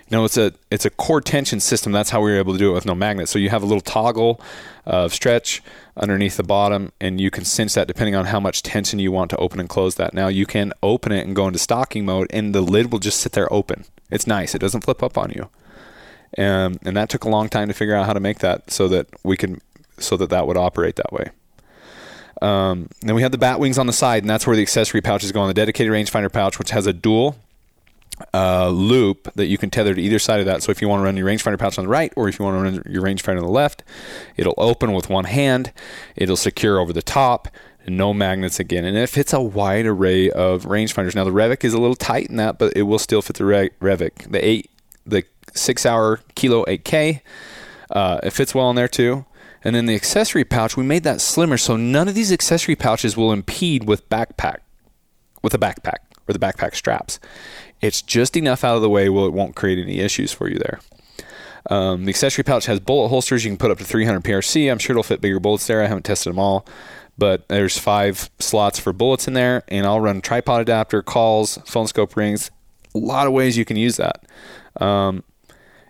You 0.09 0.17
know, 0.17 0.25
it's 0.25 0.37
a 0.37 0.53
it's 0.69 0.85
a 0.85 0.89
core 0.89 1.21
tension 1.21 1.59
system. 1.59 1.91
That's 1.91 2.09
how 2.09 2.21
we 2.21 2.31
were 2.31 2.37
able 2.37 2.53
to 2.53 2.59
do 2.59 2.71
it 2.71 2.73
with 2.73 2.85
no 2.85 2.93
magnet. 2.93 3.29
So 3.29 3.39
you 3.39 3.49
have 3.49 3.63
a 3.63 3.65
little 3.65 3.81
toggle 3.81 4.39
of 4.85 5.13
stretch 5.13 5.63
underneath 5.95 6.37
the 6.37 6.43
bottom, 6.43 6.91
and 6.99 7.19
you 7.19 7.31
can 7.31 7.45
cinch 7.45 7.73
that 7.75 7.87
depending 7.87 8.13
on 8.13 8.25
how 8.25 8.39
much 8.39 8.61
tension 8.61 8.99
you 8.99 9.11
want 9.11 9.31
to 9.31 9.37
open 9.37 9.59
and 9.59 9.69
close 9.69 9.95
that. 9.95 10.13
Now 10.13 10.27
you 10.27 10.45
can 10.45 10.73
open 10.83 11.13
it 11.13 11.25
and 11.25 11.35
go 11.35 11.47
into 11.47 11.57
stocking 11.57 12.05
mode, 12.05 12.27
and 12.31 12.53
the 12.53 12.61
lid 12.61 12.91
will 12.91 12.99
just 12.99 13.21
sit 13.21 13.31
there 13.31 13.51
open. 13.51 13.85
It's 14.11 14.27
nice. 14.27 14.53
It 14.53 14.59
doesn't 14.59 14.81
flip 14.81 15.01
up 15.01 15.17
on 15.17 15.31
you. 15.31 15.49
Um, 16.37 16.79
and 16.83 16.97
that 16.97 17.09
took 17.09 17.23
a 17.25 17.29
long 17.29 17.49
time 17.49 17.67
to 17.67 17.73
figure 17.73 17.95
out 17.95 18.05
how 18.05 18.13
to 18.13 18.19
make 18.19 18.39
that 18.39 18.71
so 18.71 18.87
that 18.87 19.07
we 19.23 19.37
can 19.37 19.61
so 19.99 20.17
that 20.17 20.29
that 20.31 20.47
would 20.47 20.57
operate 20.57 20.95
that 20.95 21.13
way. 21.13 21.29
Um, 22.41 22.89
then 23.01 23.15
we 23.15 23.21
have 23.21 23.31
the 23.31 23.37
bat 23.37 23.59
wings 23.59 23.77
on 23.77 23.87
the 23.87 23.93
side, 23.93 24.23
and 24.23 24.29
that's 24.29 24.45
where 24.45 24.55
the 24.55 24.61
accessory 24.61 25.01
pouches 25.01 25.31
go 25.31 25.41
on 25.41 25.47
the 25.47 25.53
dedicated 25.53 25.93
rangefinder 25.93 26.31
pouch, 26.31 26.59
which 26.59 26.71
has 26.71 26.87
a 26.87 26.93
dual 26.93 27.37
uh, 28.33 28.69
loop 28.69 29.31
that 29.35 29.45
you 29.45 29.57
can 29.57 29.69
tether 29.69 29.93
to 29.93 30.01
either 30.01 30.19
side 30.19 30.39
of 30.39 30.45
that. 30.45 30.63
So 30.63 30.71
if 30.71 30.81
you 30.81 30.89
want 30.89 31.01
to 31.01 31.05
run 31.05 31.17
your 31.17 31.27
rangefinder 31.27 31.57
pouch 31.57 31.77
on 31.77 31.85
the 31.85 31.89
right, 31.89 32.11
or 32.15 32.27
if 32.27 32.39
you 32.39 32.45
want 32.45 32.57
to 32.57 32.61
run 32.61 32.93
your 32.93 33.03
rangefinder 33.03 33.37
on 33.37 33.45
the 33.45 33.51
left, 33.51 33.83
it'll 34.35 34.55
open 34.57 34.93
with 34.93 35.09
one 35.09 35.25
hand. 35.25 35.71
It'll 36.15 36.35
secure 36.37 36.79
over 36.79 36.91
the 36.91 37.01
top. 37.01 37.47
No 37.85 38.13
magnets 38.13 38.61
again, 38.61 38.85
and 38.85 38.95
it 38.95 39.09
fits 39.09 39.33
a 39.33 39.41
wide 39.41 39.85
array 39.85 40.31
of 40.31 40.63
rangefinders. 40.63 41.15
Now 41.15 41.25
the 41.25 41.31
Revic 41.31 41.65
is 41.65 41.73
a 41.73 41.79
little 41.79 41.97
tight 41.97 42.27
in 42.27 42.37
that, 42.37 42.57
but 42.57 42.71
it 42.77 42.83
will 42.83 42.99
still 42.99 43.21
fit 43.21 43.35
the 43.35 43.43
Re- 43.43 43.71
Revic. 43.81 44.31
The 44.31 44.45
eight, 44.45 44.71
the 45.05 45.25
Sig 45.53 45.79
Sauer 45.79 46.19
Kilo 46.35 46.65
8K. 46.65 47.21
Uh, 47.89 48.19
it 48.23 48.31
fits 48.31 48.55
well 48.55 48.69
in 48.69 48.75
there 48.75 48.87
too. 48.87 49.25
And 49.63 49.75
then 49.75 49.85
the 49.85 49.95
accessory 49.95 50.43
pouch, 50.43 50.75
we 50.75 50.83
made 50.83 51.03
that 51.03 51.21
slimmer 51.21 51.57
so 51.57 51.77
none 51.77 52.07
of 52.07 52.15
these 52.15 52.31
accessory 52.31 52.75
pouches 52.75 53.15
will 53.15 53.31
impede 53.31 53.87
with 53.87 54.09
backpack, 54.09 54.57
with 55.41 55.53
a 55.53 55.57
backpack 55.57 55.99
or 56.27 56.33
the 56.33 56.39
backpack 56.39 56.75
straps. 56.75 57.19
It's 57.81 58.01
just 58.01 58.35
enough 58.35 58.63
out 58.63 58.75
of 58.75 58.81
the 58.81 58.89
way 58.89 59.09
where 59.09 59.25
it 59.25 59.33
won't 59.33 59.55
create 59.55 59.79
any 59.79 59.99
issues 59.99 60.31
for 60.31 60.49
you 60.49 60.59
there. 60.59 60.79
Um, 61.69 62.05
the 62.05 62.09
accessory 62.09 62.43
pouch 62.43 62.65
has 62.65 62.79
bullet 62.79 63.09
holsters. 63.09 63.45
You 63.45 63.51
can 63.51 63.57
put 63.57 63.71
up 63.71 63.77
to 63.77 63.85
300 63.85 64.23
PRC. 64.23 64.69
I'm 64.71 64.79
sure 64.79 64.93
it'll 64.93 65.03
fit 65.03 65.21
bigger 65.21 65.39
bullets 65.39 65.67
there. 65.67 65.81
I 65.81 65.87
haven't 65.87 66.03
tested 66.03 66.31
them 66.31 66.39
all, 66.39 66.65
but 67.17 67.47
there's 67.47 67.77
five 67.77 68.29
slots 68.39 68.79
for 68.79 68.91
bullets 68.91 69.27
in 69.27 69.33
there, 69.33 69.63
and 69.69 69.85
I'll 69.85 70.01
run 70.01 70.21
tripod 70.21 70.61
adapter, 70.61 71.01
calls, 71.01 71.57
phone 71.65 71.87
scope 71.87 72.17
rings. 72.17 72.51
A 72.95 72.97
lot 72.97 73.27
of 73.27 73.33
ways 73.33 73.57
you 73.57 73.65
can 73.65 73.77
use 73.77 73.97
that. 73.97 74.25
Um, 74.81 75.23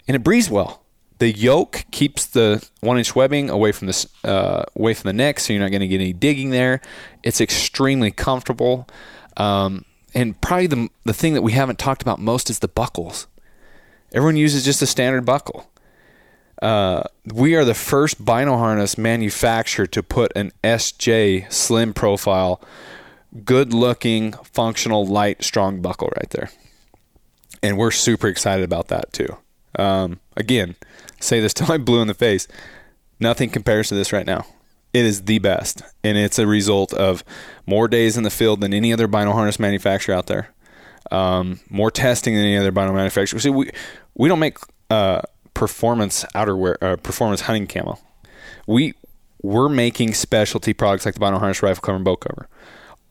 and 0.07 0.15
it 0.15 0.23
breathes 0.23 0.49
well. 0.49 0.83
The 1.19 1.31
yoke 1.31 1.85
keeps 1.91 2.25
the 2.25 2.67
one 2.81 2.97
inch 2.97 3.15
webbing 3.15 3.49
away 3.49 3.71
from 3.71 3.87
the 3.87 4.07
uh, 4.23 4.63
away 4.75 4.93
from 4.93 5.09
the 5.09 5.13
neck, 5.13 5.39
so 5.39 5.53
you're 5.53 5.61
not 5.61 5.71
going 5.71 5.81
to 5.81 5.87
get 5.87 6.01
any 6.01 6.13
digging 6.13 6.49
there. 6.49 6.81
It's 7.21 7.39
extremely 7.39 8.11
comfortable, 8.11 8.87
um, 9.37 9.85
and 10.13 10.39
probably 10.41 10.67
the 10.67 10.89
the 11.05 11.13
thing 11.13 11.33
that 11.35 11.41
we 11.41 11.53
haven't 11.53 11.79
talked 11.79 12.01
about 12.01 12.19
most 12.19 12.49
is 12.49 12.59
the 12.59 12.67
buckles. 12.67 13.27
Everyone 14.11 14.35
uses 14.35 14.65
just 14.65 14.81
a 14.81 14.87
standard 14.87 15.25
buckle. 15.25 15.69
Uh, 16.61 17.03
we 17.25 17.55
are 17.55 17.65
the 17.65 17.73
first 17.73 18.23
bino 18.23 18.57
harness 18.57 18.97
manufacturer 18.97 19.87
to 19.87 20.03
put 20.03 20.31
an 20.35 20.51
SJ 20.63 21.51
slim 21.51 21.93
profile 21.93 22.61
good 23.43 23.73
looking, 23.73 24.33
functional, 24.43 25.05
light, 25.05 25.43
strong 25.43 25.81
buckle 25.81 26.11
right 26.17 26.29
there. 26.29 26.49
And 27.61 27.77
we're 27.77 27.91
super 27.91 28.27
excited 28.27 28.63
about 28.63 28.89
that 28.89 29.13
too. 29.13 29.37
Um, 29.77 30.19
again, 30.35 30.75
say 31.19 31.39
this 31.39 31.53
till 31.55 31.71
I'm 31.71 31.83
blue 31.83 32.01
in 32.01 32.07
the 32.07 32.13
face. 32.13 32.47
Nothing 33.19 33.49
compares 33.49 33.89
to 33.89 33.95
this 33.95 34.11
right 34.11 34.25
now. 34.25 34.45
It 34.93 35.05
is 35.05 35.23
the 35.23 35.39
best, 35.39 35.81
and 36.03 36.17
it's 36.17 36.37
a 36.37 36.45
result 36.45 36.93
of 36.93 37.23
more 37.65 37.87
days 37.87 38.15
in 38.15 38.23
the 38.23 38.29
field 38.29 38.61
than 38.61 38.73
any 38.73 38.93
other 38.93 39.07
bino 39.07 39.31
harness 39.31 39.59
manufacturer 39.59 40.13
out 40.13 40.27
there. 40.27 40.49
Um, 41.11 41.59
more 41.69 41.89
testing 41.89 42.35
than 42.35 42.43
any 42.43 42.57
other 42.57 42.71
bino 42.71 42.93
manufacturer. 42.93 43.39
See, 43.39 43.49
we 43.49 43.71
we 44.13 44.29
don't 44.29 44.39
make 44.39 44.57
uh, 44.91 45.21
performance 45.55 46.25
outerwear, 46.35 46.75
uh, 46.81 46.95
performance 46.97 47.41
hunting 47.41 47.65
camo. 47.65 47.97
We 48.67 48.93
we're 49.41 49.69
making 49.69 50.13
specialty 50.13 50.73
products 50.73 51.05
like 51.05 51.15
the 51.15 51.19
bino 51.19 51.39
harness 51.39 51.63
rifle 51.63 51.81
cover 51.81 51.95
and 51.95 52.05
bow 52.05 52.15
cover. 52.15 52.47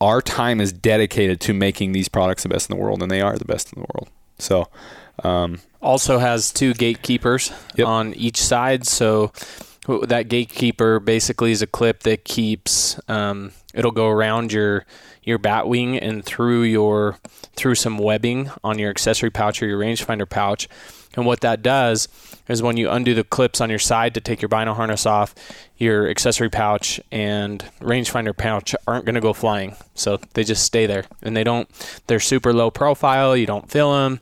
Our 0.01 0.21
time 0.21 0.59
is 0.59 0.73
dedicated 0.73 1.39
to 1.41 1.53
making 1.53 1.91
these 1.91 2.09
products 2.09 2.43
the 2.43 2.49
best 2.49 2.69
in 2.69 2.77
the 2.77 2.81
world, 2.81 3.01
and 3.01 3.11
they 3.11 3.21
are 3.21 3.37
the 3.37 3.45
best 3.45 3.71
in 3.73 3.81
the 3.81 3.87
world. 3.93 4.09
So, 4.39 4.67
um, 5.23 5.59
also 5.83 6.17
has 6.17 6.51
two 6.51 6.73
gatekeepers 6.73 7.51
Yep. 7.75 7.87
on 7.87 8.13
each 8.13 8.41
side. 8.41 8.85
So 8.87 9.31
that 9.87 10.29
gatekeeper 10.29 10.99
basically 10.99 11.51
is 11.51 11.61
a 11.61 11.67
clip 11.67 12.03
that 12.03 12.23
keeps. 12.23 12.99
Um, 13.07 13.51
it'll 13.73 13.91
go 13.91 14.07
around 14.09 14.51
your 14.53 14.85
your 15.23 15.37
bat 15.37 15.67
wing 15.67 15.97
and 15.97 16.23
through 16.25 16.63
your 16.63 17.17
through 17.55 17.75
some 17.75 17.97
webbing 17.97 18.49
on 18.63 18.77
your 18.79 18.89
accessory 18.89 19.29
pouch 19.29 19.61
or 19.61 19.67
your 19.67 19.79
rangefinder 19.79 20.29
pouch. 20.29 20.67
And 21.15 21.25
what 21.27 21.41
that 21.41 21.61
does 21.61 22.07
is 22.47 22.63
when 22.63 22.75
you 22.75 22.89
undo 22.89 23.13
the 23.13 23.23
clips 23.23 23.61
on 23.61 23.69
your 23.69 23.77
side 23.79 24.15
to 24.15 24.21
take 24.21 24.41
your 24.41 24.49
bino 24.49 24.73
harness 24.73 25.05
off, 25.05 25.35
your 25.77 26.09
accessory 26.09 26.49
pouch 26.49 26.99
and 27.11 27.63
rangefinder 27.79 28.35
pouch 28.35 28.73
aren't 28.87 29.05
going 29.05 29.15
to 29.15 29.21
go 29.21 29.31
flying. 29.31 29.75
So 29.93 30.17
they 30.33 30.43
just 30.43 30.63
stay 30.63 30.87
there 30.87 31.05
and 31.21 31.37
they 31.37 31.43
don't, 31.43 31.69
they're 32.07 32.19
super 32.19 32.51
low 32.51 32.71
profile. 32.71 33.37
You 33.37 33.45
don't 33.45 33.69
feel 33.69 33.93
them. 33.93 34.19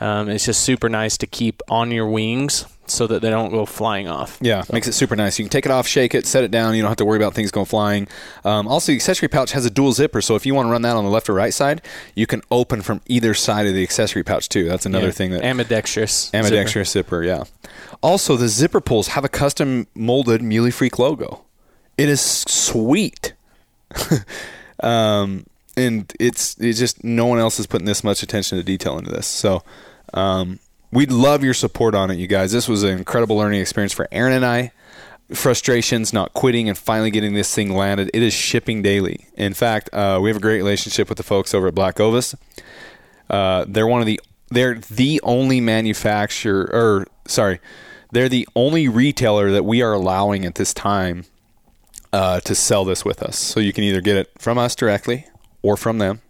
Um, 0.00 0.28
it's 0.30 0.46
just 0.46 0.62
super 0.62 0.88
nice 0.88 1.16
to 1.18 1.26
keep 1.26 1.62
on 1.68 1.90
your 1.90 2.06
wings 2.08 2.64
so 2.86 3.06
that 3.06 3.22
they 3.22 3.30
don't 3.30 3.50
go 3.50 3.66
flying 3.66 4.08
off. 4.08 4.38
Yeah, 4.40 4.64
makes 4.72 4.88
it 4.88 4.92
super 4.94 5.14
nice. 5.14 5.38
You 5.38 5.44
can 5.44 5.50
take 5.50 5.66
it 5.66 5.70
off, 5.70 5.86
shake 5.86 6.14
it, 6.14 6.26
set 6.26 6.42
it 6.42 6.50
down. 6.50 6.74
You 6.74 6.82
don't 6.82 6.88
have 6.90 6.96
to 6.96 7.04
worry 7.04 7.18
about 7.18 7.34
things 7.34 7.50
going 7.50 7.66
flying. 7.66 8.08
Um, 8.44 8.66
also, 8.66 8.90
the 8.92 8.96
accessory 8.96 9.28
pouch 9.28 9.52
has 9.52 9.64
a 9.66 9.70
dual 9.70 9.92
zipper, 9.92 10.20
so 10.20 10.34
if 10.34 10.44
you 10.46 10.54
want 10.54 10.66
to 10.66 10.70
run 10.70 10.82
that 10.82 10.96
on 10.96 11.04
the 11.04 11.10
left 11.10 11.28
or 11.28 11.34
right 11.34 11.52
side, 11.54 11.82
you 12.14 12.26
can 12.26 12.42
open 12.50 12.82
from 12.82 13.00
either 13.06 13.34
side 13.34 13.66
of 13.66 13.74
the 13.74 13.82
accessory 13.82 14.24
pouch 14.24 14.48
too. 14.48 14.66
That's 14.66 14.86
another 14.86 15.06
Yeah. 15.06 15.12
thing 15.12 15.30
that 15.32 15.44
ambidextrous. 15.44 16.30
zipper. 16.30 16.36
ambidextrous 16.38 16.90
zipper. 16.90 17.22
Yeah. 17.22 17.44
Also, 18.02 18.36
the 18.36 18.48
zipper 18.48 18.80
pulls 18.80 19.08
have 19.08 19.24
a 19.24 19.28
custom 19.28 19.86
molded 19.94 20.42
Muley 20.42 20.70
Freak 20.70 20.98
logo. 20.98 21.44
It 21.98 22.08
is 22.08 22.20
sweet. 22.20 23.34
um, 24.82 25.44
and 25.76 26.12
it's 26.18 26.56
it's 26.58 26.78
just 26.78 27.04
no 27.04 27.26
one 27.26 27.38
else 27.38 27.60
is 27.60 27.66
putting 27.66 27.86
this 27.86 28.02
much 28.02 28.22
attention 28.22 28.58
to 28.58 28.64
detail 28.64 28.98
into 28.98 29.10
this. 29.10 29.26
So, 29.26 29.62
um, 30.14 30.58
we'd 30.92 31.12
love 31.12 31.44
your 31.44 31.54
support 31.54 31.94
on 31.94 32.10
it, 32.10 32.16
you 32.16 32.26
guys. 32.26 32.52
This 32.52 32.68
was 32.68 32.82
an 32.82 32.98
incredible 32.98 33.36
learning 33.36 33.60
experience 33.60 33.92
for 33.92 34.08
Aaron 34.12 34.32
and 34.32 34.44
I. 34.44 34.72
Frustrations, 35.32 36.12
not 36.12 36.34
quitting, 36.34 36.68
and 36.68 36.76
finally 36.76 37.10
getting 37.10 37.34
this 37.34 37.54
thing 37.54 37.72
landed. 37.72 38.10
It 38.12 38.22
is 38.22 38.34
shipping 38.34 38.82
daily. 38.82 39.26
In 39.36 39.54
fact, 39.54 39.88
uh, 39.92 40.18
we 40.20 40.28
have 40.28 40.36
a 40.36 40.40
great 40.40 40.56
relationship 40.56 41.08
with 41.08 41.18
the 41.18 41.22
folks 41.22 41.54
over 41.54 41.68
at 41.68 41.74
Black 41.74 42.00
Ovis. 42.00 42.34
Uh, 43.28 43.64
they're 43.68 43.86
one 43.86 44.00
of 44.00 44.06
the 44.06 44.20
they're 44.50 44.74
the 44.74 45.20
only 45.22 45.60
manufacturer 45.60 46.68
or 46.72 47.06
sorry, 47.28 47.60
they're 48.10 48.28
the 48.28 48.48
only 48.56 48.88
retailer 48.88 49.52
that 49.52 49.64
we 49.64 49.82
are 49.82 49.92
allowing 49.92 50.44
at 50.44 50.56
this 50.56 50.74
time 50.74 51.24
uh, 52.12 52.40
to 52.40 52.54
sell 52.56 52.84
this 52.84 53.04
with 53.04 53.22
us. 53.22 53.38
So 53.38 53.60
you 53.60 53.72
can 53.72 53.84
either 53.84 54.00
get 54.00 54.16
it 54.16 54.30
from 54.38 54.58
us 54.58 54.74
directly 54.74 55.26
or 55.62 55.76
from 55.76 55.98
them, 55.98 56.22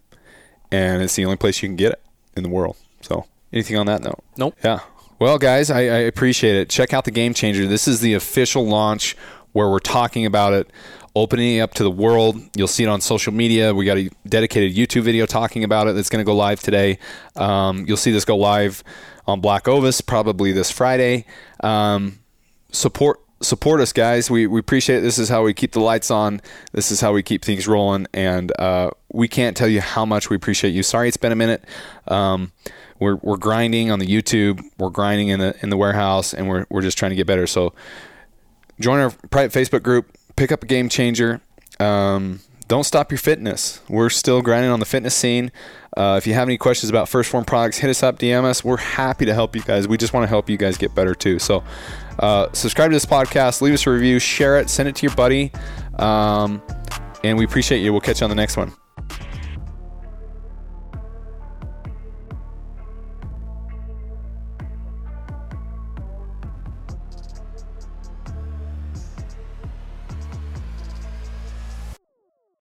and 0.71 1.01
it's 1.01 1.15
the 1.15 1.25
only 1.25 1.37
place 1.37 1.63
you 1.63 1.69
can 1.69 1.75
get 1.75 1.93
it 1.93 2.01
in 2.35 2.43
the 2.43 2.49
world. 2.49 2.77
So 3.01 3.25
anything 3.53 3.77
on 3.77 3.85
that 3.87 4.01
note? 4.01 4.23
Nope. 4.37 4.55
Yeah. 4.63 4.79
Well, 5.19 5.37
guys, 5.37 5.69
I, 5.69 5.81
I 5.81 5.99
appreciate 5.99 6.55
it. 6.55 6.69
Check 6.69 6.93
out 6.93 7.05
the 7.05 7.11
Game 7.11 7.33
Changer. 7.33 7.67
This 7.67 7.87
is 7.87 7.99
the 7.99 8.15
official 8.15 8.65
launch 8.65 9.15
where 9.51 9.69
we're 9.69 9.79
talking 9.79 10.25
about 10.25 10.53
it, 10.53 10.71
opening 11.15 11.57
it 11.57 11.59
up 11.59 11.73
to 11.75 11.83
the 11.83 11.91
world. 11.91 12.41
You'll 12.55 12.67
see 12.67 12.83
it 12.83 12.87
on 12.87 13.01
social 13.01 13.31
media. 13.33 13.73
We 13.73 13.85
got 13.85 13.97
a 13.97 14.09
dedicated 14.27 14.75
YouTube 14.75 15.03
video 15.03 15.25
talking 15.25 15.63
about 15.63 15.87
it 15.87 15.93
that's 15.93 16.09
going 16.09 16.23
to 16.23 16.25
go 16.25 16.35
live 16.35 16.61
today. 16.61 16.97
Um, 17.35 17.85
you'll 17.87 17.97
see 17.97 18.11
this 18.11 18.25
go 18.25 18.35
live 18.35 18.83
on 19.27 19.41
Black 19.41 19.67
Ovis 19.67 20.01
probably 20.01 20.51
this 20.51 20.71
Friday. 20.71 21.25
Um, 21.59 22.19
support 22.71 23.19
support 23.41 23.81
us 23.81 23.91
guys 23.91 24.29
we, 24.29 24.45
we 24.45 24.59
appreciate 24.59 24.97
it 24.97 25.01
this 25.01 25.17
is 25.17 25.27
how 25.27 25.43
we 25.43 25.51
keep 25.51 25.71
the 25.71 25.79
lights 25.79 26.11
on 26.11 26.39
this 26.73 26.91
is 26.91 27.01
how 27.01 27.11
we 27.11 27.23
keep 27.23 27.43
things 27.43 27.67
rolling 27.67 28.05
and 28.13 28.51
uh, 28.59 28.91
we 29.11 29.27
can't 29.27 29.57
tell 29.57 29.67
you 29.67 29.81
how 29.81 30.05
much 30.05 30.29
we 30.29 30.35
appreciate 30.35 30.69
you 30.69 30.83
sorry 30.83 31.07
it's 31.07 31.17
been 31.17 31.31
a 31.31 31.35
minute 31.35 31.63
um, 32.07 32.51
we're, 33.01 33.15
we're 33.15 33.37
grinding 33.37 33.91
on 33.91 33.99
the 33.99 34.05
youtube 34.05 34.63
we're 34.77 34.89
grinding 34.89 35.27
in 35.27 35.39
the 35.39 35.55
in 35.61 35.69
the 35.69 35.75
warehouse 35.75 36.33
and 36.33 36.47
we're, 36.47 36.65
we're 36.69 36.81
just 36.81 36.97
trying 36.97 37.09
to 37.09 37.15
get 37.15 37.27
better. 37.27 37.47
So 37.47 37.73
join 38.79 38.99
our 38.99 39.09
private 39.29 39.51
facebook 39.51 39.83
group 39.83 40.15
pick 40.35 40.51
up 40.51 40.63
a 40.63 40.65
game 40.65 40.87
changer. 40.87 41.41
Um, 41.79 42.39
don't 42.67 42.85
stop 42.85 43.11
your 43.11 43.17
fitness. 43.17 43.81
We're 43.89 44.09
still 44.09 44.41
grinding 44.41 44.71
on 44.71 44.79
the 44.79 44.85
fitness 44.85 45.13
scene. 45.13 45.51
Uh, 45.97 46.15
if 46.17 46.25
you 46.25 46.33
have 46.33 46.47
any 46.47 46.57
questions 46.57 46.89
about 46.89 47.07
1st 47.07 47.25
Phorm 47.27 47.43
products 47.43 47.77
hit 47.77 47.89
us 47.89 48.01
up 48.01 48.17
dm 48.17 48.45
us. 48.45 48.63
We're 48.63 48.77
happy 48.77 49.25
to 49.25 49.33
help 49.33 49.55
you 49.55 49.61
guys. 49.61 49.87
We 49.87 49.97
just 49.97 50.13
want 50.13 50.23
to 50.23 50.29
help 50.29 50.49
you 50.49 50.57
guys 50.57 50.77
get 50.77 50.95
better 50.95 51.13
too. 51.13 51.37
So 51.37 51.63
uh, 52.19 52.47
subscribe 52.53 52.91
to 52.91 52.95
this 52.95 53.05
podcast 53.05 53.61
leave 53.61 53.73
us 53.73 53.85
a 53.85 53.91
review 53.91 54.19
share 54.19 54.57
it 54.57 54.69
send 54.69 54.87
it 54.87 54.95
to 54.97 55.05
your 55.05 55.15
buddy. 55.15 55.51
Um, 55.99 56.61
and 57.23 57.37
we 57.37 57.45
appreciate 57.45 57.79
you. 57.79 57.91
We'll 57.91 58.01
catch 58.01 58.21
you 58.21 58.25
on 58.25 58.29
the 58.29 58.35
next 58.35 58.57
one 58.57 58.80